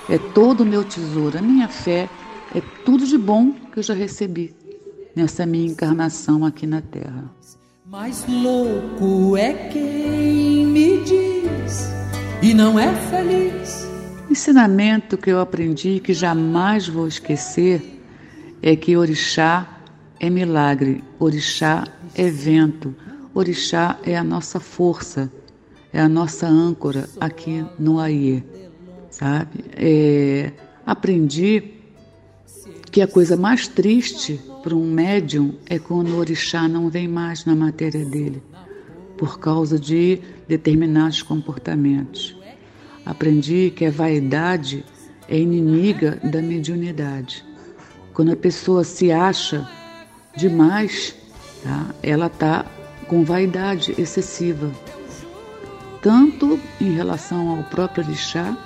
É 0.09 0.19
todo 0.19 0.63
o 0.63 0.67
meu 0.67 0.83
tesouro, 0.83 1.39
a 1.39 1.43
minha 1.43 1.69
fé, 1.69 2.11
é 2.55 2.61
tudo 2.85 3.07
de 3.07 3.19
bom 3.19 3.53
que 3.53 3.79
eu 3.79 3.83
já 3.83 3.95
recebi 3.95 4.55
nessa 5.15 5.45
minha 5.47 5.71
encarnação 5.71 6.45
aqui 6.45 6.67
na 6.67 6.81
Terra. 6.81 7.31
Mais 7.87 8.25
louco 8.29 9.37
é 9.37 9.53
quem 9.69 10.67
me 10.67 11.05
diz 11.05 11.91
e 12.43 12.55
não 12.55 12.79
é 12.79 12.95
feliz 13.11 13.91
ensinamento 14.31 15.19
que 15.19 15.29
eu 15.29 15.41
aprendi 15.41 15.99
que 15.99 16.15
jamais 16.15 16.87
vou 16.87 17.09
esquecer 17.09 18.01
é 18.63 18.77
que 18.77 18.97
orixá 18.97 19.81
é 20.21 20.31
milagre, 20.31 21.03
orixá 21.19 21.85
é 22.15 22.31
vento, 22.31 22.95
orixá 23.35 23.99
é 24.05 24.17
a 24.17 24.23
nossa 24.23 24.61
força, 24.61 25.33
é 25.93 26.01
a 26.01 26.09
nossa 26.09 26.47
âncora 26.47 27.09
aqui 27.19 27.67
no 27.77 27.99
Aie, 27.99 28.45
sabe? 29.11 29.65
É, 29.75 30.53
aprendi 30.87 31.80
que 32.91 33.01
a 33.01 33.07
coisa 33.07 33.37
mais 33.37 33.69
triste 33.69 34.41
para 34.63 34.75
um 34.75 34.91
médium 34.91 35.55
é 35.67 35.79
quando 35.79 36.11
o 36.11 36.19
orixá 36.19 36.67
não 36.67 36.91
vem 36.91 37.07
mais 37.07 37.45
na 37.45 37.55
matéria 37.55 38.05
dele, 38.05 38.43
por 39.17 39.39
causa 39.39 39.79
de 39.79 40.21
determinados 40.49 41.23
comportamentos. 41.23 42.37
Aprendi 43.07 43.73
que 43.75 43.85
a 43.85 43.91
vaidade 43.91 44.85
é 45.29 45.39
inimiga 45.39 46.19
da 46.25 46.43
mediunidade. 46.43 47.45
Quando 48.13 48.33
a 48.33 48.37
pessoa 48.37 48.83
se 48.83 49.13
acha 49.13 49.69
demais, 50.37 51.15
tá? 51.63 51.95
ela 52.03 52.27
está 52.27 52.67
com 53.07 53.25
vaidade 53.25 53.95
excessiva, 53.99 54.71
tanto 56.03 56.59
em 56.81 56.93
relação 56.93 57.57
ao 57.57 57.63
próprio 57.65 58.05
orixá, 58.05 58.57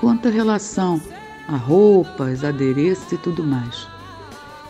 quanto 0.00 0.28
em 0.28 0.32
relação 0.32 1.00
a 1.48 1.56
roupas, 1.56 2.44
adereços 2.44 3.12
e 3.12 3.18
tudo 3.18 3.42
mais. 3.42 3.86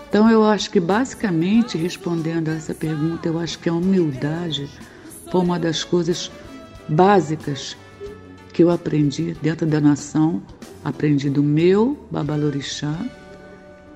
Então 0.09 0.31
eu 0.31 0.45
acho 0.45 0.71
que 0.71 0.79
basicamente 0.79 1.77
respondendo 1.77 2.49
a 2.49 2.55
essa 2.55 2.75
pergunta, 2.75 3.29
eu 3.29 3.39
acho 3.39 3.59
que 3.59 3.69
a 3.69 3.73
humildade 3.73 4.71
foi 5.31 5.41
uma 5.41 5.59
das 5.59 5.83
coisas 5.83 6.31
básicas 6.89 7.77
que 8.53 8.63
eu 8.63 8.71
aprendi 8.71 9.35
dentro 9.43 9.67
da 9.67 9.81
nação, 9.81 10.41
aprendi 10.85 11.29
do 11.29 11.43
meu 11.43 11.99
Babalorixá 12.11 12.97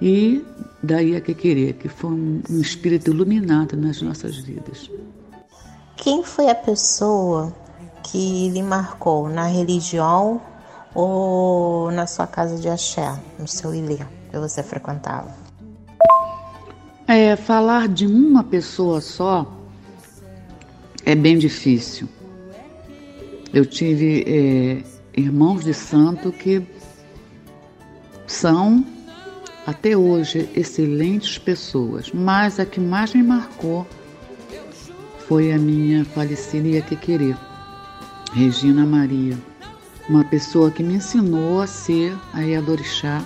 e 0.03 0.45
daí 0.83 1.15
a 1.15 1.21
que 1.21 1.35
querer, 1.35 1.75
que 1.75 1.89
foi 1.89 2.11
um, 2.11 2.43
um 2.51 2.61
espírito 2.61 3.11
iluminado 3.11 3.77
nas 3.77 4.03
nossas 4.03 4.37
vidas. 4.39 4.91
Quem 5.97 6.25
foi 6.25 6.49
a 6.49 6.55
pessoa 6.55 7.55
que 8.03 8.49
lhe 8.51 8.63
marcou 8.63 9.29
na 9.29 9.47
religião 9.47 10.41
ou 11.01 11.93
na 11.93 12.09
sua 12.09 12.27
casa 12.27 12.59
de 12.59 12.69
axé, 12.69 13.17
no 13.39 13.47
seu 13.47 13.73
ilê 13.73 13.99
que 14.33 14.37
você 14.37 14.65
frequentava? 14.65 15.33
É, 17.07 17.37
falar 17.37 17.87
de 17.87 18.05
uma 18.05 18.43
pessoa 18.43 19.01
só 19.01 19.47
é 21.07 21.15
bem 21.15 21.39
difícil. 21.39 22.09
Eu 23.55 23.65
tive 23.65 24.25
é, 24.27 24.83
irmãos 25.17 25.65
de 25.65 25.73
santo 25.73 26.33
que 26.33 26.67
são 28.27 28.85
até 29.69 29.97
hoje 29.97 30.51
excelentes 30.53 31.39
pessoas, 31.39 32.11
mas 32.13 32.59
a 32.59 32.67
que 32.67 32.81
mais 32.81 33.15
me 33.15 33.23
marcou 33.23 33.87
foi 35.29 35.53
a 35.53 35.59
minha 35.59 36.05
falecida 36.05 36.83
querer, 36.83 37.37
Regina 38.33 38.85
Maria 38.85 39.39
uma 40.09 40.25
pessoa 40.25 40.71
que 40.71 40.83
me 40.83 40.95
ensinou 40.95 41.61
a 41.61 41.67
ser 41.67 42.17
a 42.33 42.41
Iadorixá 42.41 43.23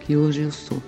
que 0.00 0.16
hoje 0.16 0.42
eu 0.42 0.52
sou, 0.52 0.80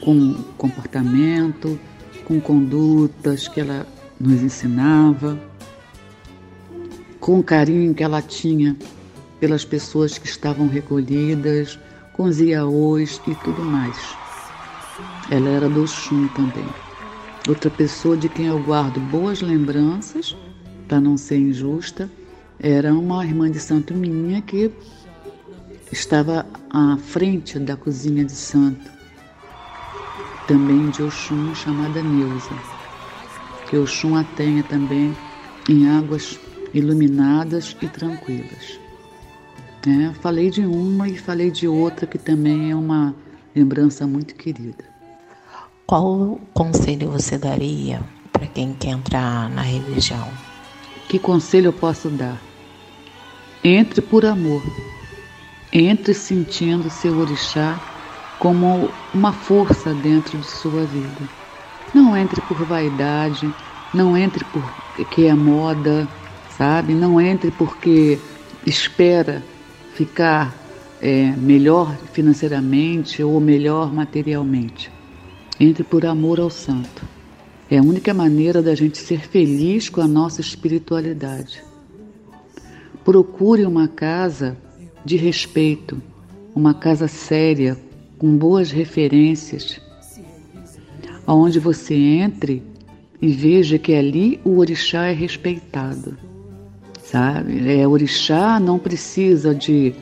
com 0.00 0.34
comportamento, 0.58 1.78
com 2.24 2.40
condutas 2.40 3.46
que 3.46 3.60
ela 3.60 3.86
nos 4.20 4.42
ensinava, 4.42 5.38
com 7.20 7.38
o 7.38 7.42
carinho 7.42 7.94
que 7.94 8.02
ela 8.02 8.20
tinha 8.20 8.76
pelas 9.38 9.64
pessoas 9.64 10.18
que 10.18 10.26
estavam 10.26 10.68
recolhidas, 10.68 11.78
com 12.12 12.24
os 12.24 12.40
iaôs 12.40 13.20
e 13.26 13.34
tudo 13.36 13.62
mais. 13.62 13.96
Ela 15.30 15.48
era 15.48 15.68
do 15.68 15.86
Xum 15.86 16.28
também. 16.28 16.66
Outra 17.48 17.70
pessoa 17.70 18.16
de 18.16 18.28
quem 18.28 18.46
eu 18.46 18.58
guardo 18.60 18.98
boas 19.10 19.40
lembranças, 19.40 20.36
para 20.88 21.00
não 21.00 21.16
ser 21.16 21.38
injusta, 21.38 22.10
era 22.58 22.92
uma 22.92 23.24
irmã 23.24 23.50
de 23.50 23.60
santo 23.60 23.92
minha 23.94 24.40
que 24.40 24.72
estava 25.92 26.46
à 26.70 26.96
frente 26.96 27.58
da 27.58 27.76
cozinha 27.76 28.24
de 28.24 28.32
santo, 28.32 28.90
também 30.46 30.88
de 30.90 31.02
Oxum, 31.02 31.54
chamada 31.54 32.02
Neuza, 32.02 32.50
que 33.68 33.76
Oxum 33.76 34.16
a 34.16 34.24
tenha 34.24 34.62
também 34.62 35.14
em 35.68 35.88
águas 35.88 36.38
iluminadas 36.72 37.76
e 37.82 37.88
tranquilas. 37.88 38.80
É, 39.86 40.12
falei 40.14 40.50
de 40.50 40.62
uma 40.62 41.08
e 41.08 41.16
falei 41.16 41.50
de 41.50 41.68
outra 41.68 42.06
que 42.06 42.18
também 42.18 42.70
é 42.70 42.74
uma 42.74 43.14
lembrança 43.54 44.06
muito 44.06 44.34
querida. 44.34 44.84
Qual 45.86 46.40
conselho 46.52 47.10
você 47.10 47.38
daria 47.38 48.02
para 48.32 48.46
quem 48.48 48.74
quer 48.74 48.90
entrar 48.90 49.48
na 49.48 49.62
religião? 49.62 50.28
Que 51.08 51.20
conselho 51.20 51.68
eu 51.68 51.72
posso 51.72 52.10
dar? 52.10 52.45
Entre 53.68 54.00
por 54.00 54.24
amor. 54.24 54.62
Entre 55.72 56.14
sentindo 56.14 56.88
seu 56.88 57.18
orixá 57.18 57.76
como 58.38 58.88
uma 59.12 59.32
força 59.32 59.92
dentro 59.92 60.38
de 60.38 60.46
sua 60.46 60.84
vida. 60.84 61.28
Não 61.92 62.16
entre 62.16 62.40
por 62.42 62.64
vaidade, 62.64 63.52
não 63.92 64.16
entre 64.16 64.44
porque 64.44 65.22
é 65.24 65.34
moda, 65.34 66.06
sabe? 66.56 66.94
Não 66.94 67.20
entre 67.20 67.50
porque 67.50 68.20
espera 68.64 69.42
ficar 69.94 70.54
é, 71.02 71.32
melhor 71.36 71.92
financeiramente 72.12 73.20
ou 73.20 73.40
melhor 73.40 73.92
materialmente. 73.92 74.92
Entre 75.58 75.82
por 75.82 76.06
amor 76.06 76.38
ao 76.38 76.50
santo. 76.50 77.02
É 77.68 77.78
a 77.78 77.82
única 77.82 78.14
maneira 78.14 78.62
da 78.62 78.76
gente 78.76 78.96
ser 78.96 79.18
feliz 79.22 79.88
com 79.88 80.00
a 80.00 80.06
nossa 80.06 80.40
espiritualidade. 80.40 81.65
Procure 83.06 83.64
uma 83.64 83.86
casa 83.86 84.56
de 85.04 85.16
respeito, 85.16 86.02
uma 86.52 86.74
casa 86.74 87.06
séria, 87.06 87.78
com 88.18 88.36
boas 88.36 88.72
referências, 88.72 89.80
onde 91.24 91.60
você 91.60 91.94
entre 91.94 92.64
e 93.22 93.28
veja 93.28 93.78
que 93.78 93.94
ali 93.94 94.40
o 94.44 94.58
orixá 94.58 95.06
é 95.06 95.12
respeitado. 95.12 96.18
Sabe? 97.00 97.78
É, 97.78 97.86
orixá 97.86 98.58
não 98.58 98.76
precisa 98.76 99.54
de 99.54 99.94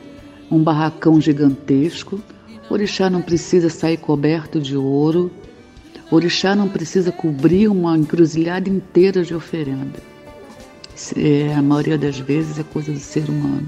um 0.49 0.63
barracão 0.63 1.21
gigantesco, 1.21 2.19
orixá 2.71 3.07
não 3.07 3.21
precisa 3.21 3.69
sair 3.69 3.97
coberto 3.97 4.59
de 4.59 4.75
ouro, 4.75 5.29
orixá 6.09 6.55
não 6.55 6.67
precisa 6.67 7.11
cobrir 7.11 7.67
uma 7.67 7.95
encruzilhada 7.95 8.67
inteira 8.67 9.23
de 9.23 9.35
oferenda 9.35 10.14
é, 11.17 11.53
a 11.53 11.61
maioria 11.61 11.97
das 11.97 12.17
vezes 12.17 12.57
é 12.57 12.63
coisa 12.63 12.91
do 12.91 12.99
ser 12.99 13.29
humano. 13.29 13.67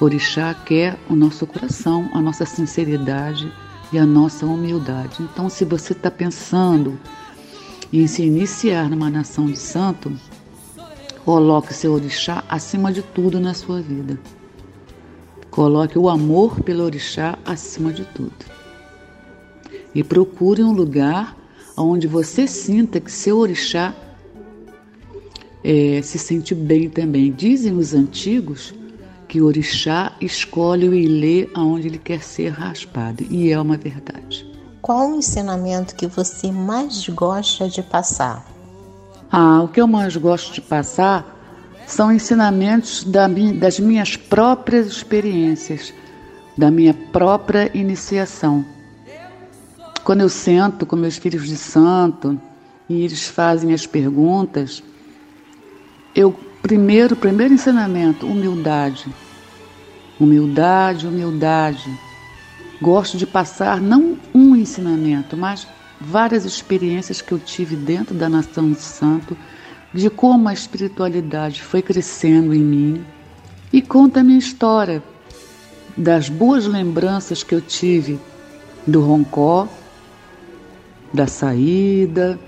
Orixá 0.00 0.54
quer 0.54 0.98
o 1.08 1.16
nosso 1.16 1.46
coração, 1.46 2.08
a 2.12 2.20
nossa 2.20 2.44
sinceridade 2.44 3.52
e 3.92 3.98
a 3.98 4.06
nossa 4.06 4.46
humildade. 4.46 5.22
Então, 5.22 5.48
se 5.48 5.64
você 5.64 5.92
está 5.92 6.10
pensando 6.10 6.98
em 7.92 8.06
se 8.06 8.22
iniciar 8.22 8.88
numa 8.88 9.10
nação 9.10 9.46
de 9.46 9.58
santo, 9.58 10.12
coloque 11.24 11.74
seu 11.74 11.92
orixá 11.92 12.44
acima 12.48 12.92
de 12.92 13.02
tudo 13.02 13.40
na 13.40 13.54
sua 13.54 13.80
vida. 13.80 14.20
Coloque 15.50 15.98
o 15.98 16.08
amor 16.08 16.60
pelo 16.60 16.84
orixá 16.84 17.38
acima 17.44 17.92
de 17.92 18.04
tudo. 18.04 18.46
E 19.94 20.04
procure 20.04 20.62
um 20.62 20.72
lugar 20.72 21.36
onde 21.76 22.06
você 22.06 22.46
sinta 22.46 23.00
que 23.00 23.10
seu 23.10 23.38
orixá 23.38 23.94
é, 25.62 26.00
se 26.02 26.18
sente 26.18 26.54
bem 26.54 26.88
também. 26.88 27.32
Dizem 27.32 27.76
os 27.76 27.94
antigos 27.94 28.74
que 29.26 29.40
o 29.40 29.46
orixá 29.46 30.12
escolhe 30.20 30.88
o 30.88 30.94
ilê 30.94 31.48
aonde 31.54 31.88
ele 31.88 31.98
quer 31.98 32.22
ser 32.22 32.48
raspado, 32.48 33.24
e 33.28 33.52
é 33.52 33.60
uma 33.60 33.76
verdade. 33.76 34.46
Qual 34.80 35.10
o 35.10 35.16
ensinamento 35.16 35.94
que 35.94 36.06
você 36.06 36.50
mais 36.50 37.06
gosta 37.08 37.68
de 37.68 37.82
passar? 37.82 38.46
Ah, 39.30 39.62
o 39.62 39.68
que 39.68 39.80
eu 39.80 39.86
mais 39.86 40.16
gosto 40.16 40.54
de 40.54 40.62
passar 40.62 41.36
são 41.86 42.10
ensinamentos 42.10 43.04
da, 43.04 43.28
das 43.58 43.78
minhas 43.78 44.16
próprias 44.16 44.86
experiências, 44.86 45.92
da 46.56 46.70
minha 46.70 46.94
própria 46.94 47.70
iniciação. 47.76 48.64
Quando 50.04 50.22
eu 50.22 50.28
sento 50.30 50.86
com 50.86 50.96
meus 50.96 51.18
filhos 51.18 51.46
de 51.46 51.56
santo 51.56 52.40
e 52.88 53.02
eles 53.02 53.28
fazem 53.28 53.74
as 53.74 53.86
perguntas, 53.86 54.82
eu 56.18 56.32
primeiro, 56.60 57.14
primeiro 57.14 57.54
ensinamento, 57.54 58.26
humildade. 58.26 59.06
Humildade, 60.18 61.06
humildade. 61.06 61.88
Gosto 62.82 63.16
de 63.16 63.24
passar 63.24 63.80
não 63.80 64.18
um 64.34 64.56
ensinamento, 64.56 65.36
mas 65.36 65.64
várias 66.00 66.44
experiências 66.44 67.20
que 67.20 67.30
eu 67.30 67.38
tive 67.38 67.76
dentro 67.76 68.16
da 68.16 68.28
nação 68.28 68.72
de 68.72 68.80
santo, 68.80 69.36
de 69.94 70.10
como 70.10 70.48
a 70.48 70.52
espiritualidade 70.52 71.62
foi 71.62 71.82
crescendo 71.82 72.52
em 72.52 72.64
mim 72.64 73.04
e 73.72 73.80
conta 73.80 74.18
a 74.18 74.24
minha 74.24 74.40
história. 74.40 75.00
das 75.96 76.28
boas 76.28 76.64
lembranças 76.64 77.42
que 77.42 77.52
eu 77.52 77.60
tive 77.60 78.20
do 78.86 79.00
roncó, 79.00 79.66
da 81.12 81.26
saída, 81.26 82.38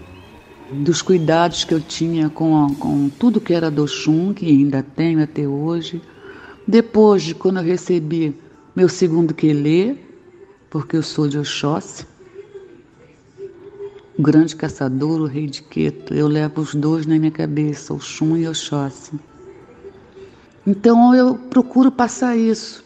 dos 0.73 1.03
cuidados 1.03 1.65
que 1.65 1.75
eu 1.75 1.81
tinha 1.81 2.29
com, 2.31 2.75
com 2.75 3.09
tudo 3.09 3.41
que 3.41 3.53
era 3.53 3.71
do 3.71 3.87
Xum, 3.87 4.33
que 4.33 4.47
ainda 4.47 4.83
tenho 4.83 5.23
até 5.23 5.47
hoje. 5.47 6.01
Depois 6.67 7.23
de 7.23 7.35
quando 7.35 7.59
eu 7.59 7.65
recebi 7.65 8.35
meu 8.75 8.89
segundo 8.89 9.35
quelê, 9.35 9.97
porque 10.69 10.97
eu 10.97 11.03
sou 11.03 11.27
de 11.27 11.39
Oxóssi, 11.39 12.07
o 14.17 14.23
grande 14.23 14.55
caçador, 14.55 15.21
o 15.21 15.27
rei 15.27 15.47
de 15.47 15.63
Queto, 15.63 16.15
eu 16.15 16.29
levo 16.29 16.61
os 16.61 16.75
dois 16.75 17.07
na 17.07 17.19
minha 17.19 17.31
cabeça, 17.31 17.93
o 17.93 18.01
Xum 18.01 18.37
e 18.37 18.47
Oxóssi. 18.47 19.13
Então 20.67 21.15
eu 21.15 21.35
procuro 21.35 21.91
passar 21.91 22.37
isso 22.37 22.85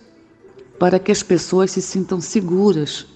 para 0.79 0.99
que 0.99 1.12
as 1.12 1.23
pessoas 1.23 1.73
se 1.73 1.83
sintam 1.83 2.20
seguras 2.20 3.07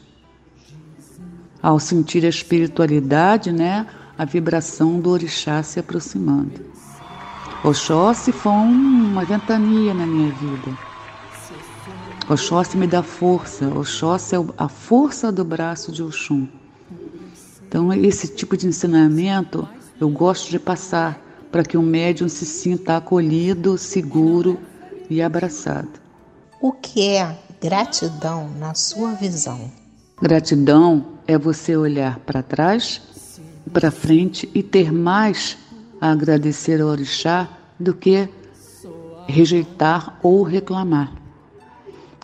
ao 1.62 1.80
sentir 1.80 2.24
a 2.24 2.28
espiritualidade, 2.28 3.50
né, 3.52 3.86
a 4.18 4.24
vibração 4.24 5.00
do 5.00 5.10
orixá 5.10 5.62
se 5.62 5.78
aproximando. 5.78 6.60
Oxóssi 7.64 8.32
foi 8.32 8.52
uma 8.52 9.24
ventania 9.24 9.94
na 9.94 10.04
minha 10.04 10.32
vida. 10.32 10.76
Oxóssi 12.28 12.76
me 12.76 12.86
dá 12.86 13.02
força, 13.02 13.68
Oxóssi 13.68 14.34
é 14.34 14.38
a 14.58 14.68
força 14.68 15.30
do 15.30 15.44
braço 15.44 15.92
de 15.92 16.02
Oxum. 16.02 16.48
Então, 17.66 17.92
esse 17.92 18.28
tipo 18.28 18.56
de 18.56 18.66
ensinamento 18.66 19.68
eu 20.00 20.08
gosto 20.08 20.50
de 20.50 20.58
passar 20.58 21.20
para 21.50 21.62
que 21.62 21.76
o 21.76 21.82
médium 21.82 22.28
se 22.28 22.44
sinta 22.44 22.96
acolhido, 22.96 23.78
seguro 23.78 24.58
e 25.08 25.22
abraçado. 25.22 26.00
O 26.60 26.72
que 26.72 27.08
é 27.08 27.38
gratidão 27.60 28.50
na 28.58 28.74
sua 28.74 29.12
visão? 29.12 29.70
Gratidão 30.20 31.04
é 31.26 31.38
você 31.38 31.76
olhar 31.76 32.18
para 32.20 32.42
trás, 32.42 33.00
para 33.68 33.90
frente 33.90 34.48
e 34.54 34.62
ter 34.62 34.92
mais 34.92 35.56
a 36.00 36.10
agradecer 36.10 36.80
ao 36.80 36.88
orixá 36.88 37.48
do 37.78 37.94
que 37.94 38.28
rejeitar 39.26 40.18
ou 40.22 40.42
reclamar. 40.42 41.12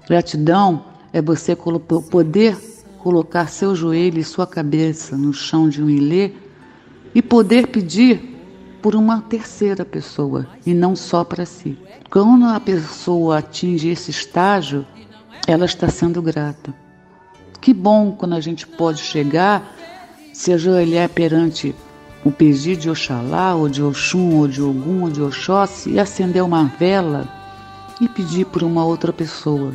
Gratidão 0.08 0.86
é 1.12 1.20
você 1.20 1.56
poder 1.56 2.56
colocar 2.98 3.48
seu 3.48 3.76
joelho 3.76 4.18
e 4.18 4.24
sua 4.24 4.46
cabeça 4.46 5.16
no 5.16 5.32
chão 5.32 5.68
de 5.68 5.82
um 5.82 5.90
ilê 5.90 6.32
e 7.14 7.20
poder 7.20 7.68
pedir 7.68 8.34
por 8.82 8.94
uma 8.94 9.22
terceira 9.22 9.84
pessoa 9.84 10.46
e 10.66 10.74
não 10.74 10.96
só 10.96 11.24
para 11.24 11.46
si. 11.46 11.78
Quando 12.10 12.46
a 12.46 12.60
pessoa 12.60 13.38
atinge 13.38 13.88
esse 13.88 14.10
estágio, 14.10 14.86
ela 15.46 15.64
está 15.64 15.88
sendo 15.88 16.20
grata. 16.20 16.74
Que 17.60 17.72
bom 17.72 18.12
quando 18.12 18.34
a 18.34 18.40
gente 18.40 18.66
pode 18.66 19.00
chegar, 19.00 19.73
se 20.34 20.52
ajoelhar 20.52 21.08
perante 21.08 21.74
o 22.24 22.30
pedido 22.30 22.82
de 22.82 22.90
Oxalá, 22.90 23.54
ou 23.54 23.68
de 23.68 23.82
Oxum, 23.82 24.36
ou 24.36 24.48
de 24.48 24.60
Ogum, 24.60 25.04
ou 25.04 25.10
de 25.10 25.22
Oxóssi, 25.22 25.92
e 25.92 26.00
acender 26.00 26.42
uma 26.42 26.64
vela 26.78 27.26
e 28.00 28.08
pedir 28.08 28.44
por 28.46 28.62
uma 28.62 28.84
outra 28.84 29.12
pessoa. 29.12 29.72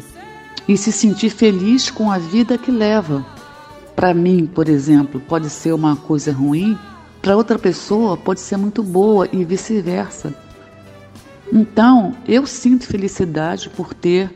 E 0.67 0.77
se 0.77 0.91
sentir 0.91 1.31
feliz 1.31 1.89
com 1.89 2.11
a 2.11 2.19
vida 2.19 2.57
que 2.57 2.69
leva. 2.69 3.25
Para 3.95 4.13
mim, 4.13 4.45
por 4.45 4.69
exemplo, 4.69 5.19
pode 5.19 5.49
ser 5.49 5.73
uma 5.73 5.95
coisa 5.95 6.31
ruim, 6.31 6.77
para 7.21 7.35
outra 7.35 7.57
pessoa 7.57 8.15
pode 8.15 8.39
ser 8.39 8.57
muito 8.57 8.83
boa 8.83 9.27
e 9.31 9.43
vice-versa. 9.43 10.33
Então, 11.51 12.15
eu 12.27 12.45
sinto 12.45 12.85
felicidade 12.85 13.69
por 13.69 13.93
ter 13.93 14.31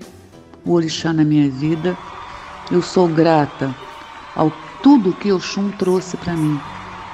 o 0.66 0.72
orixá 0.72 1.14
na 1.14 1.24
minha 1.24 1.50
vida 1.50 1.96
eu 2.72 2.82
sou 2.82 3.08
grata 3.08 3.76
ao 4.36 4.52
tudo 4.84 5.14
que 5.14 5.32
Oxum 5.32 5.72
trouxe 5.72 6.18
para 6.18 6.34
mim. 6.34 6.60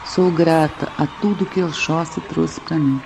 Sou 0.03 0.31
grata 0.31 0.91
a 0.97 1.05
tudo 1.05 1.45
que 1.45 1.61
Oxóssi 1.61 2.19
trouxe 2.21 2.59
para 2.61 2.77
mim. 2.79 2.99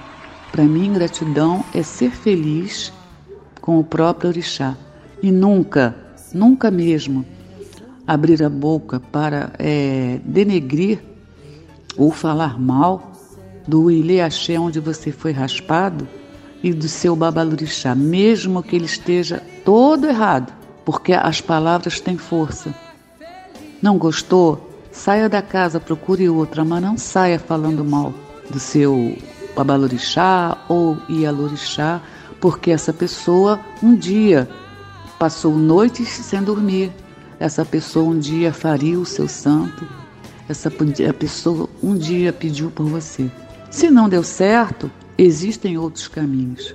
Para 0.53 0.63
mim, 0.63 0.93
gratidão 0.93 1.65
é 1.73 1.83
ser 1.83 2.11
feliz 2.11 2.93
com 3.59 3.77
o 3.77 3.83
próprio 3.83 4.29
orixá 4.29 4.77
e 5.21 5.31
nunca, 5.31 5.93
nunca 6.33 6.71
mesmo 6.71 7.25
abrir 8.07 8.41
a 8.41 8.49
boca 8.49 9.01
para 9.01 9.51
é, 9.59 10.21
denegrir 10.23 11.03
ou 11.97 12.09
falar 12.09 12.57
mal 12.57 13.11
do 13.67 13.91
Ilê 13.91 14.21
Axé 14.21 14.57
onde 14.57 14.79
você 14.79 15.11
foi 15.11 15.33
raspado 15.33 16.07
e 16.63 16.71
do 16.71 16.87
seu 16.87 17.17
babalorixá, 17.17 17.93
mesmo 17.93 18.63
que 18.63 18.77
ele 18.77 18.85
esteja 18.85 19.43
todo 19.65 20.07
errado 20.07 20.53
porque 20.85 21.11
as 21.11 21.41
palavras 21.41 21.99
têm 21.99 22.17
força. 22.17 22.73
Não 23.83 23.97
gostou? 23.97 24.69
Saia 24.93 25.27
da 25.27 25.41
casa, 25.41 25.77
procure 25.77 26.29
outra, 26.29 26.63
mas 26.63 26.81
não 26.81 26.97
saia 26.97 27.37
falando 27.37 27.83
mal 27.83 28.13
do 28.49 28.57
seu 28.57 29.17
babalorixá 29.53 30.57
ou 30.69 30.97
ialorixá, 31.09 32.01
porque 32.39 32.71
essa 32.71 32.93
pessoa 32.93 33.59
um 33.83 33.93
dia 33.93 34.49
passou 35.19 35.53
noites 35.53 36.07
sem 36.07 36.41
dormir. 36.41 36.93
Essa 37.37 37.65
pessoa 37.65 38.05
um 38.05 38.17
dia 38.17 38.53
faria 38.53 38.97
o 38.97 39.05
seu 39.05 39.27
santo. 39.27 39.85
Essa 40.47 40.71
pessoa 40.71 41.69
um 41.83 41.93
dia 41.93 42.31
pediu 42.31 42.71
por 42.71 42.85
você. 42.85 43.29
Se 43.69 43.91
não 43.91 44.07
deu 44.07 44.23
certo, 44.23 44.89
existem 45.17 45.77
outros 45.77 46.07
caminhos. 46.07 46.73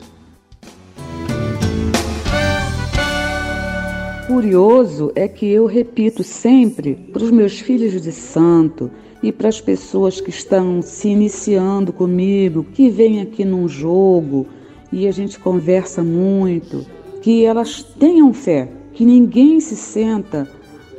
Curioso 4.28 5.10
é 5.14 5.26
que 5.26 5.46
eu 5.46 5.64
repito 5.64 6.22
sempre 6.22 6.94
para 6.94 7.24
os 7.24 7.30
meus 7.30 7.60
filhos 7.60 7.98
de 7.98 8.12
santo 8.12 8.90
e 9.22 9.32
para 9.32 9.48
as 9.48 9.58
pessoas 9.58 10.20
que 10.20 10.28
estão 10.28 10.82
se 10.82 11.08
iniciando 11.08 11.94
comigo, 11.94 12.62
que 12.62 12.90
vêm 12.90 13.22
aqui 13.22 13.42
num 13.42 13.66
jogo 13.66 14.46
e 14.92 15.08
a 15.08 15.12
gente 15.12 15.40
conversa 15.40 16.04
muito, 16.04 16.84
que 17.22 17.42
elas 17.42 17.82
tenham 17.82 18.34
fé, 18.34 18.68
que 18.92 19.02
ninguém 19.02 19.60
se 19.60 19.74
senta 19.74 20.46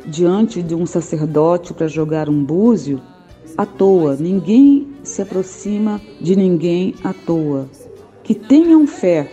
diante 0.07 0.63
de 0.63 0.73
um 0.73 0.87
sacerdote 0.87 1.71
para 1.71 1.87
jogar 1.87 2.29
um 2.29 2.43
búzio 2.43 2.99
à 3.55 3.63
toa, 3.63 4.15
ninguém 4.19 4.87
se 5.03 5.21
aproxima 5.21 6.01
de 6.19 6.35
ninguém 6.35 6.95
à 7.03 7.13
toa. 7.13 7.69
Que 8.23 8.33
tenham 8.33 8.87
fé, 8.87 9.31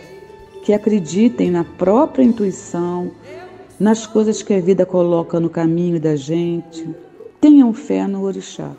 que 0.63 0.71
acreditem 0.71 1.49
na 1.49 1.63
própria 1.63 2.23
intuição, 2.23 3.11
nas 3.79 4.07
coisas 4.07 4.41
que 4.41 4.53
a 4.53 4.61
vida 4.61 4.85
coloca 4.85 5.39
no 5.39 5.49
caminho 5.49 5.99
da 5.99 6.15
gente. 6.15 6.87
Tenham 7.39 7.73
fé 7.73 8.07
no 8.07 8.23
orixá. 8.23 8.71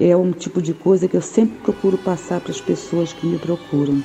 É 0.00 0.16
um 0.16 0.32
tipo 0.32 0.62
de 0.62 0.72
coisa 0.72 1.06
que 1.06 1.16
eu 1.16 1.22
sempre 1.22 1.58
procuro 1.58 1.98
passar 1.98 2.40
para 2.40 2.52
as 2.52 2.60
pessoas 2.60 3.12
que 3.12 3.26
me 3.26 3.38
procuram. 3.38 4.02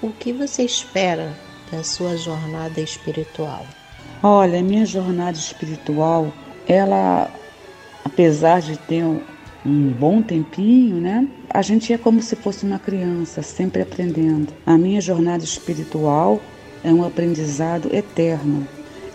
O 0.00 0.10
que 0.10 0.32
você 0.32 0.62
espera 0.62 1.34
da 1.70 1.82
sua 1.82 2.16
jornada 2.16 2.80
espiritual? 2.80 3.66
Olha, 4.22 4.60
a 4.60 4.62
minha 4.62 4.86
jornada 4.86 5.36
espiritual, 5.36 6.32
ela, 6.66 7.30
apesar 8.04 8.60
de 8.60 8.78
ter 8.78 9.04
um 9.04 9.88
bom 9.90 10.22
tempinho, 10.22 10.96
né? 10.96 11.28
A 11.50 11.60
gente 11.62 11.92
é 11.92 11.98
como 11.98 12.22
se 12.22 12.36
fosse 12.36 12.64
uma 12.64 12.78
criança, 12.78 13.42
sempre 13.42 13.82
aprendendo. 13.82 14.52
A 14.64 14.78
minha 14.78 15.00
jornada 15.00 15.44
espiritual 15.44 16.40
é 16.82 16.92
um 16.92 17.04
aprendizado 17.04 17.94
eterno. 17.94 18.66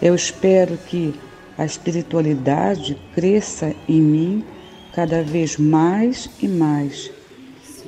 Eu 0.02 0.16
espero 0.16 0.78
que 0.88 1.14
a 1.58 1.66
espiritualidade 1.66 2.98
cresça 3.14 3.76
em 3.88 4.02
mim 4.02 4.44
cada 4.94 5.22
vez 5.22 5.58
mais 5.58 6.30
e 6.42 6.48
mais. 6.48 7.12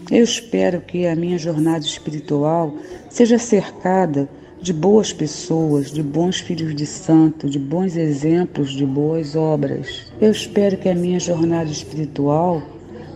Eu 0.10 0.24
espero 0.24 0.82
que 0.82 1.08
a 1.08 1.15
minha 1.15 1.38
jornada 1.38 1.86
espiritual 1.86 2.74
seja 3.10 3.38
cercada 3.38 4.30
de 4.62 4.74
boas 4.74 5.13
pessoas, 5.13 5.89
de 5.89 6.04
bons 6.04 6.39
filhos 6.39 6.76
de 6.76 6.86
santo, 6.86 7.50
de 7.50 7.58
bons 7.58 7.95
exemplos, 7.95 8.71
de 8.71 8.86
boas 8.86 9.36
obras. 9.36 10.12
Eu 10.19 10.32
espero 10.32 10.78
que 10.78 10.89
a 10.89 10.95
minha 10.95 11.19
jornada 11.19 11.71
espiritual 11.71 12.62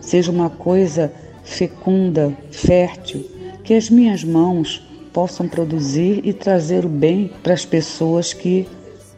seja 0.00 0.32
uma 0.32 0.48
coisa 0.48 1.12
fecunda, 1.44 2.36
fértil, 2.50 3.24
que 3.62 3.74
as 3.74 3.90
minhas 3.90 4.24
mãos 4.24 4.82
possam 5.12 5.48
produzir 5.48 6.20
e 6.24 6.32
trazer 6.32 6.84
o 6.84 6.88
bem 6.88 7.30
para 7.42 7.54
as 7.54 7.64
pessoas 7.64 8.32
que 8.32 8.66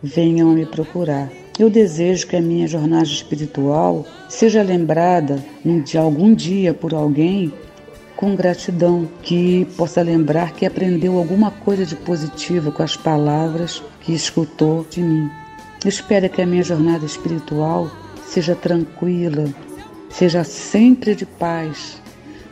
venham 0.02 0.50
me 0.50 0.64
procurar. 0.66 1.30
Eu 1.58 1.68
desejo 1.68 2.26
que 2.26 2.36
a 2.36 2.40
minha 2.40 2.68
jornada 2.68 3.04
espiritual 3.04 4.06
seja 4.28 4.62
lembrada 4.62 5.44
de 5.84 5.98
algum 5.98 6.32
dia 6.32 6.72
por 6.72 6.94
alguém 6.94 7.52
com 8.14 8.34
gratidão, 8.34 9.08
que 9.22 9.64
possa 9.76 10.02
lembrar 10.02 10.52
que 10.52 10.66
aprendeu 10.66 11.16
alguma 11.16 11.52
coisa 11.52 11.86
de 11.86 11.94
positivo 11.94 12.72
com 12.72 12.82
as 12.82 12.96
palavras 12.96 13.82
que 14.00 14.12
escutou 14.12 14.84
de 14.90 15.00
mim. 15.00 15.30
Espero 15.84 16.28
que 16.28 16.42
a 16.42 16.46
minha 16.46 16.64
jornada 16.64 17.06
espiritual 17.06 17.90
seja 18.26 18.56
tranquila, 18.56 19.48
seja 20.10 20.42
sempre 20.42 21.14
de 21.14 21.24
paz, 21.24 22.02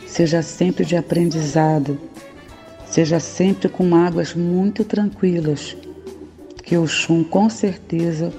seja 0.07 0.41
sempre 0.41 0.85
de 0.85 0.97
aprendizado, 0.97 1.99
seja 2.87 3.19
sempre 3.19 3.69
com 3.69 3.95
águas 3.97 4.35
muito 4.35 4.85
tranquilas 4.85 5.77
que 6.67 6.77
o 6.77 6.87
Xum 6.87 7.23
com 7.23 7.49
certeza 7.49 8.33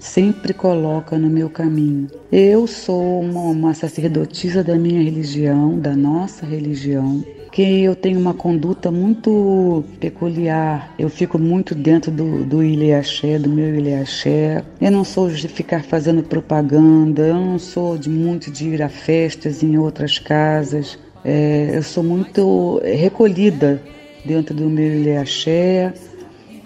sempre 0.00 0.52
coloca 0.52 1.18
no 1.18 1.28
meu 1.28 1.48
caminho. 1.50 2.08
Eu 2.32 2.66
sou 2.66 3.20
uma, 3.20 3.40
uma 3.42 3.74
sacerdotisa 3.74 4.64
da 4.64 4.74
minha 4.74 5.02
religião, 5.02 5.78
da 5.78 5.94
nossa 5.94 6.46
religião, 6.46 7.22
que 7.52 7.82
eu 7.82 7.94
tenho 7.94 8.18
uma 8.18 8.32
conduta 8.32 8.90
muito 8.90 9.84
peculiar. 10.00 10.94
Eu 10.98 11.10
fico 11.10 11.38
muito 11.38 11.74
dentro 11.74 12.10
do, 12.10 12.44
do 12.44 12.62
do 12.62 13.48
meu 13.50 13.74
Ileaxé. 13.74 14.64
Eu 14.80 14.90
não 14.90 15.04
sou 15.04 15.30
de 15.30 15.46
ficar 15.46 15.84
fazendo 15.84 16.22
propaganda, 16.22 17.22
eu 17.22 17.34
não 17.34 17.58
sou 17.58 17.98
de 17.98 18.08
muito 18.08 18.50
de 18.50 18.68
ir 18.68 18.82
a 18.82 18.88
festas 18.88 19.62
em 19.62 19.76
outras 19.76 20.18
casas. 20.18 20.98
É, 21.22 21.70
eu 21.74 21.82
sou 21.82 22.02
muito 22.02 22.80
recolhida 22.82 23.80
dentro 24.24 24.54
do 24.54 24.68
meu 24.68 25.00
Ileaxé 25.00 25.92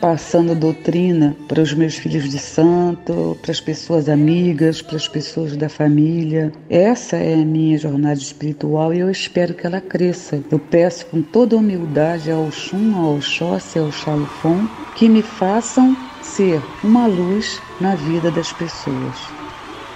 passando 0.00 0.54
doutrina 0.54 1.36
para 1.46 1.62
os 1.62 1.72
meus 1.72 1.96
filhos 1.96 2.28
de 2.28 2.38
santo, 2.38 3.36
para 3.42 3.50
as 3.50 3.60
pessoas 3.60 4.08
amigas, 4.08 4.80
para 4.80 4.96
as 4.96 5.08
pessoas 5.08 5.56
da 5.56 5.68
família. 5.68 6.52
Essa 6.68 7.16
é 7.16 7.34
a 7.34 7.44
minha 7.44 7.78
jornada 7.78 8.18
espiritual 8.18 8.94
e 8.94 9.00
eu 9.00 9.10
espero 9.10 9.54
que 9.54 9.66
ela 9.66 9.80
cresça. 9.80 10.42
Eu 10.50 10.58
peço 10.58 11.06
com 11.06 11.22
toda 11.22 11.56
humildade 11.56 12.30
ao 12.30 12.50
Xum, 12.50 12.96
ao 12.96 13.16
Oxóssi, 13.16 13.78
ao 13.78 13.90
Xalufon, 13.90 14.66
que 14.94 15.08
me 15.08 15.22
façam 15.22 15.96
ser 16.22 16.62
uma 16.82 17.06
luz 17.06 17.60
na 17.80 17.94
vida 17.94 18.30
das 18.30 18.52
pessoas. 18.52 19.16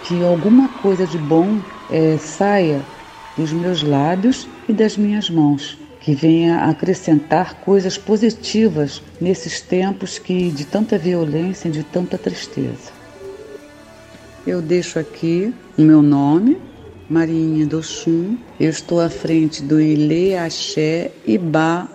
Que 0.04 0.22
alguma 0.24 0.68
coisa 0.68 1.06
de 1.06 1.18
bom 1.18 1.58
é, 1.90 2.16
saia 2.18 2.80
dos 3.36 3.52
meus 3.52 3.82
lábios 3.82 4.48
e 4.68 4.72
das 4.72 4.96
minhas 4.96 5.30
mãos 5.30 5.81
que 6.02 6.16
venha 6.16 6.64
acrescentar 6.64 7.60
coisas 7.60 7.96
positivas 7.96 9.00
nesses 9.20 9.60
tempos 9.60 10.18
que 10.18 10.50
de 10.50 10.64
tanta 10.64 10.98
violência 10.98 11.68
e 11.68 11.70
de 11.70 11.84
tanta 11.84 12.18
tristeza. 12.18 12.90
Eu 14.44 14.60
deixo 14.60 14.98
aqui 14.98 15.54
o 15.78 15.82
meu 15.82 16.02
nome, 16.02 16.58
Marinha 17.08 17.64
do 17.64 17.80
Xum. 17.80 18.36
Eu 18.58 18.70
estou 18.70 19.00
à 19.00 19.08
frente 19.08 19.62
do 19.62 19.80
Ile 19.80 20.34
Axé 20.36 21.12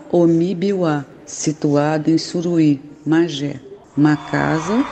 Omibiwa, 0.09 1.05
situado 1.25 2.09
em 2.09 2.17
Suruí, 2.17 2.79
Magé, 3.05 3.59
uma 3.95 4.15
casa 4.15 4.85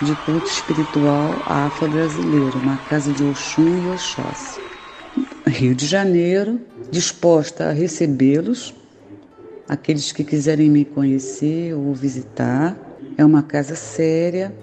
de 0.00 0.14
culto 0.14 0.48
espiritual 0.48 1.42
afro-brasileiro, 1.44 2.58
uma 2.58 2.78
casa 2.78 3.12
de 3.12 3.22
Oxum 3.22 3.76
e 3.76 3.90
Oxóssi. 3.90 4.57
Rio 5.46 5.74
de 5.74 5.86
Janeiro, 5.86 6.60
disposta 6.90 7.68
a 7.68 7.72
recebê-los, 7.72 8.74
aqueles 9.68 10.12
que 10.12 10.24
quiserem 10.24 10.70
me 10.70 10.84
conhecer 10.84 11.74
ou 11.74 11.94
visitar. 11.94 12.76
É 13.16 13.24
uma 13.24 13.42
casa 13.42 13.74
séria, 13.74 14.54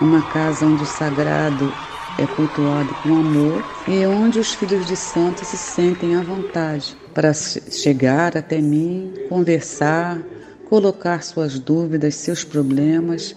uma 0.00 0.22
casa 0.22 0.66
onde 0.66 0.82
o 0.82 0.86
sagrado 0.86 1.72
é 2.18 2.26
cultuado 2.26 2.94
com 3.02 3.16
amor 3.16 3.62
e 3.88 4.06
onde 4.06 4.38
os 4.38 4.54
filhos 4.54 4.86
de 4.86 4.96
santos 4.96 5.48
se 5.48 5.56
sentem 5.56 6.14
à 6.14 6.22
vontade 6.22 6.96
para 7.12 7.32
chegar 7.32 8.36
até 8.36 8.60
mim, 8.60 9.12
conversar, 9.28 10.20
colocar 10.68 11.22
suas 11.22 11.58
dúvidas, 11.58 12.14
seus 12.14 12.44
problemas 12.44 13.34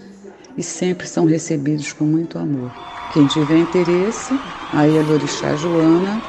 e 0.58 0.64
sempre 0.64 1.08
são 1.08 1.26
recebidos 1.26 1.94
com 1.94 2.04
muito 2.04 2.38
amor. 2.38 2.72
Quem 3.14 3.26
tiver 3.28 3.58
interesse, 3.58 4.40
aí 4.74 4.98
a 4.98 5.02
Lorixá 5.02 5.56
Joana 5.56 6.22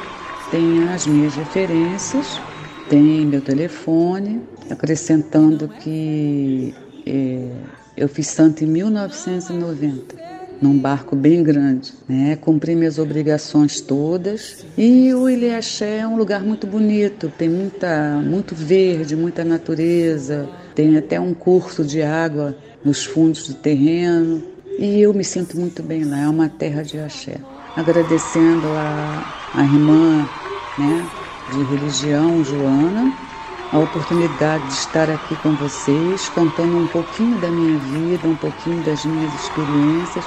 tem 0.50 0.88
as 0.88 1.06
minhas 1.06 1.34
referências, 1.34 2.40
tem 2.88 3.26
meu 3.26 3.40
telefone, 3.40 4.40
acrescentando 4.70 5.68
que 5.68 6.74
é, 7.06 7.50
eu 7.96 8.08
fiz 8.08 8.28
santo 8.28 8.64
em 8.64 8.66
1990, 8.66 10.16
num 10.62 10.78
barco 10.78 11.14
bem 11.14 11.42
grande, 11.42 11.92
né? 12.08 12.36
Cumpri 12.36 12.74
minhas 12.74 12.98
obrigações 12.98 13.80
todas. 13.80 14.64
E 14.76 15.12
o 15.12 15.28
Ilhaxé 15.28 15.98
é 15.98 16.06
um 16.06 16.16
lugar 16.16 16.42
muito 16.42 16.66
bonito, 16.66 17.30
tem 17.36 17.48
muita, 17.48 18.22
muito 18.24 18.54
verde, 18.54 19.14
muita 19.14 19.44
natureza, 19.44 20.48
tem 20.74 20.96
até 20.96 21.20
um 21.20 21.34
curso 21.34 21.84
de 21.84 22.02
água 22.02 22.56
nos 22.82 23.04
fundos 23.04 23.46
do 23.48 23.54
terreno. 23.54 24.42
E 24.78 25.00
eu 25.00 25.12
me 25.12 25.24
sinto 25.24 25.58
muito 25.58 25.82
bem 25.82 26.04
lá, 26.04 26.20
é 26.20 26.28
uma 26.28 26.48
terra 26.48 26.82
de 26.82 26.98
axé 26.98 27.36
agradecendo 27.78 28.66
a, 28.72 29.22
a 29.54 29.62
irmã 29.62 30.28
né, 30.76 31.06
de 31.52 31.62
religião, 31.62 32.42
Joana, 32.42 33.12
a 33.72 33.78
oportunidade 33.78 34.66
de 34.66 34.72
estar 34.72 35.08
aqui 35.08 35.36
com 35.36 35.54
vocês, 35.54 36.28
contando 36.30 36.76
um 36.76 36.88
pouquinho 36.88 37.38
da 37.38 37.48
minha 37.48 37.78
vida, 37.78 38.26
um 38.26 38.34
pouquinho 38.34 38.82
das 38.82 39.04
minhas 39.04 39.32
experiências, 39.32 40.24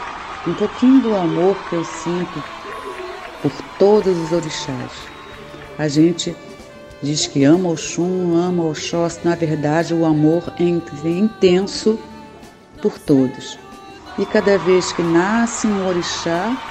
um 0.47 0.53
pouquinho 0.53 1.01
do 1.01 1.13
amor 1.13 1.57
que 1.69 1.75
eu 1.75 1.83
sinto 1.83 2.41
por 3.41 3.51
todos 3.77 4.17
os 4.17 4.31
orixás. 4.31 4.91
A 5.77 5.89
gente 5.89 6.33
diz 7.03 7.27
que 7.27 7.43
ama 7.43 7.67
o 7.67 7.75
Xum, 7.75 8.33
ama 8.33 8.63
o 8.63 8.73
Xós, 8.73 9.19
na 9.25 9.35
verdade 9.35 9.93
o 9.93 10.05
amor 10.05 10.53
é 10.57 10.63
intenso 11.09 11.99
por 12.81 12.97
todos. 12.97 13.59
E 14.17 14.25
cada 14.25 14.57
vez 14.57 14.93
que 14.93 15.03
nasce 15.03 15.67
um 15.67 15.87
orixá, 15.87 16.70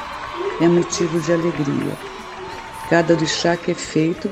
é 0.61 0.69
motivo 0.69 1.21
de 1.21 1.33
alegria. 1.33 1.97
Cada 2.89 3.15
orixá 3.15 3.57
que 3.57 3.71
é 3.71 3.75
feito 3.75 4.31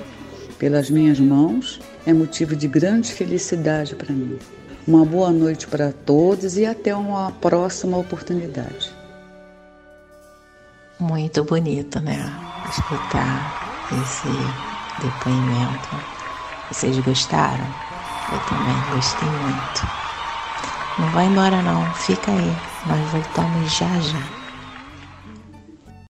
pelas 0.59 0.91
minhas 0.91 1.19
mãos 1.21 1.81
é 2.07 2.13
motivo 2.13 2.57
de 2.57 2.67
grande 2.67 3.13
felicidade 3.13 3.95
para 3.95 4.13
mim. 4.13 4.39
Uma 4.87 5.05
boa 5.05 5.31
noite 5.31 5.67
para 5.67 5.93
todos 5.93 6.57
e 6.57 6.67
até 6.67 6.95
uma 6.95 7.31
próxima 7.33 7.97
oportunidade. 7.99 8.93
Muito 10.99 11.45
bonito, 11.45 12.01
né? 12.01 12.19
Escutar 12.69 13.87
esse 14.03 14.29
depoimento. 15.01 15.89
Vocês 16.73 16.99
gostaram? 16.99 17.67
Eu 18.33 18.39
também 18.49 18.95
gostei 18.95 19.29
muito. 19.29 19.87
Não 20.99 21.09
vai 21.11 21.27
embora 21.27 21.63
não, 21.63 21.85
fica 21.95 22.33
aí. 22.33 22.57
Nós 22.87 23.11
voltamos 23.13 23.73
já 23.73 24.01
já. 24.01 24.38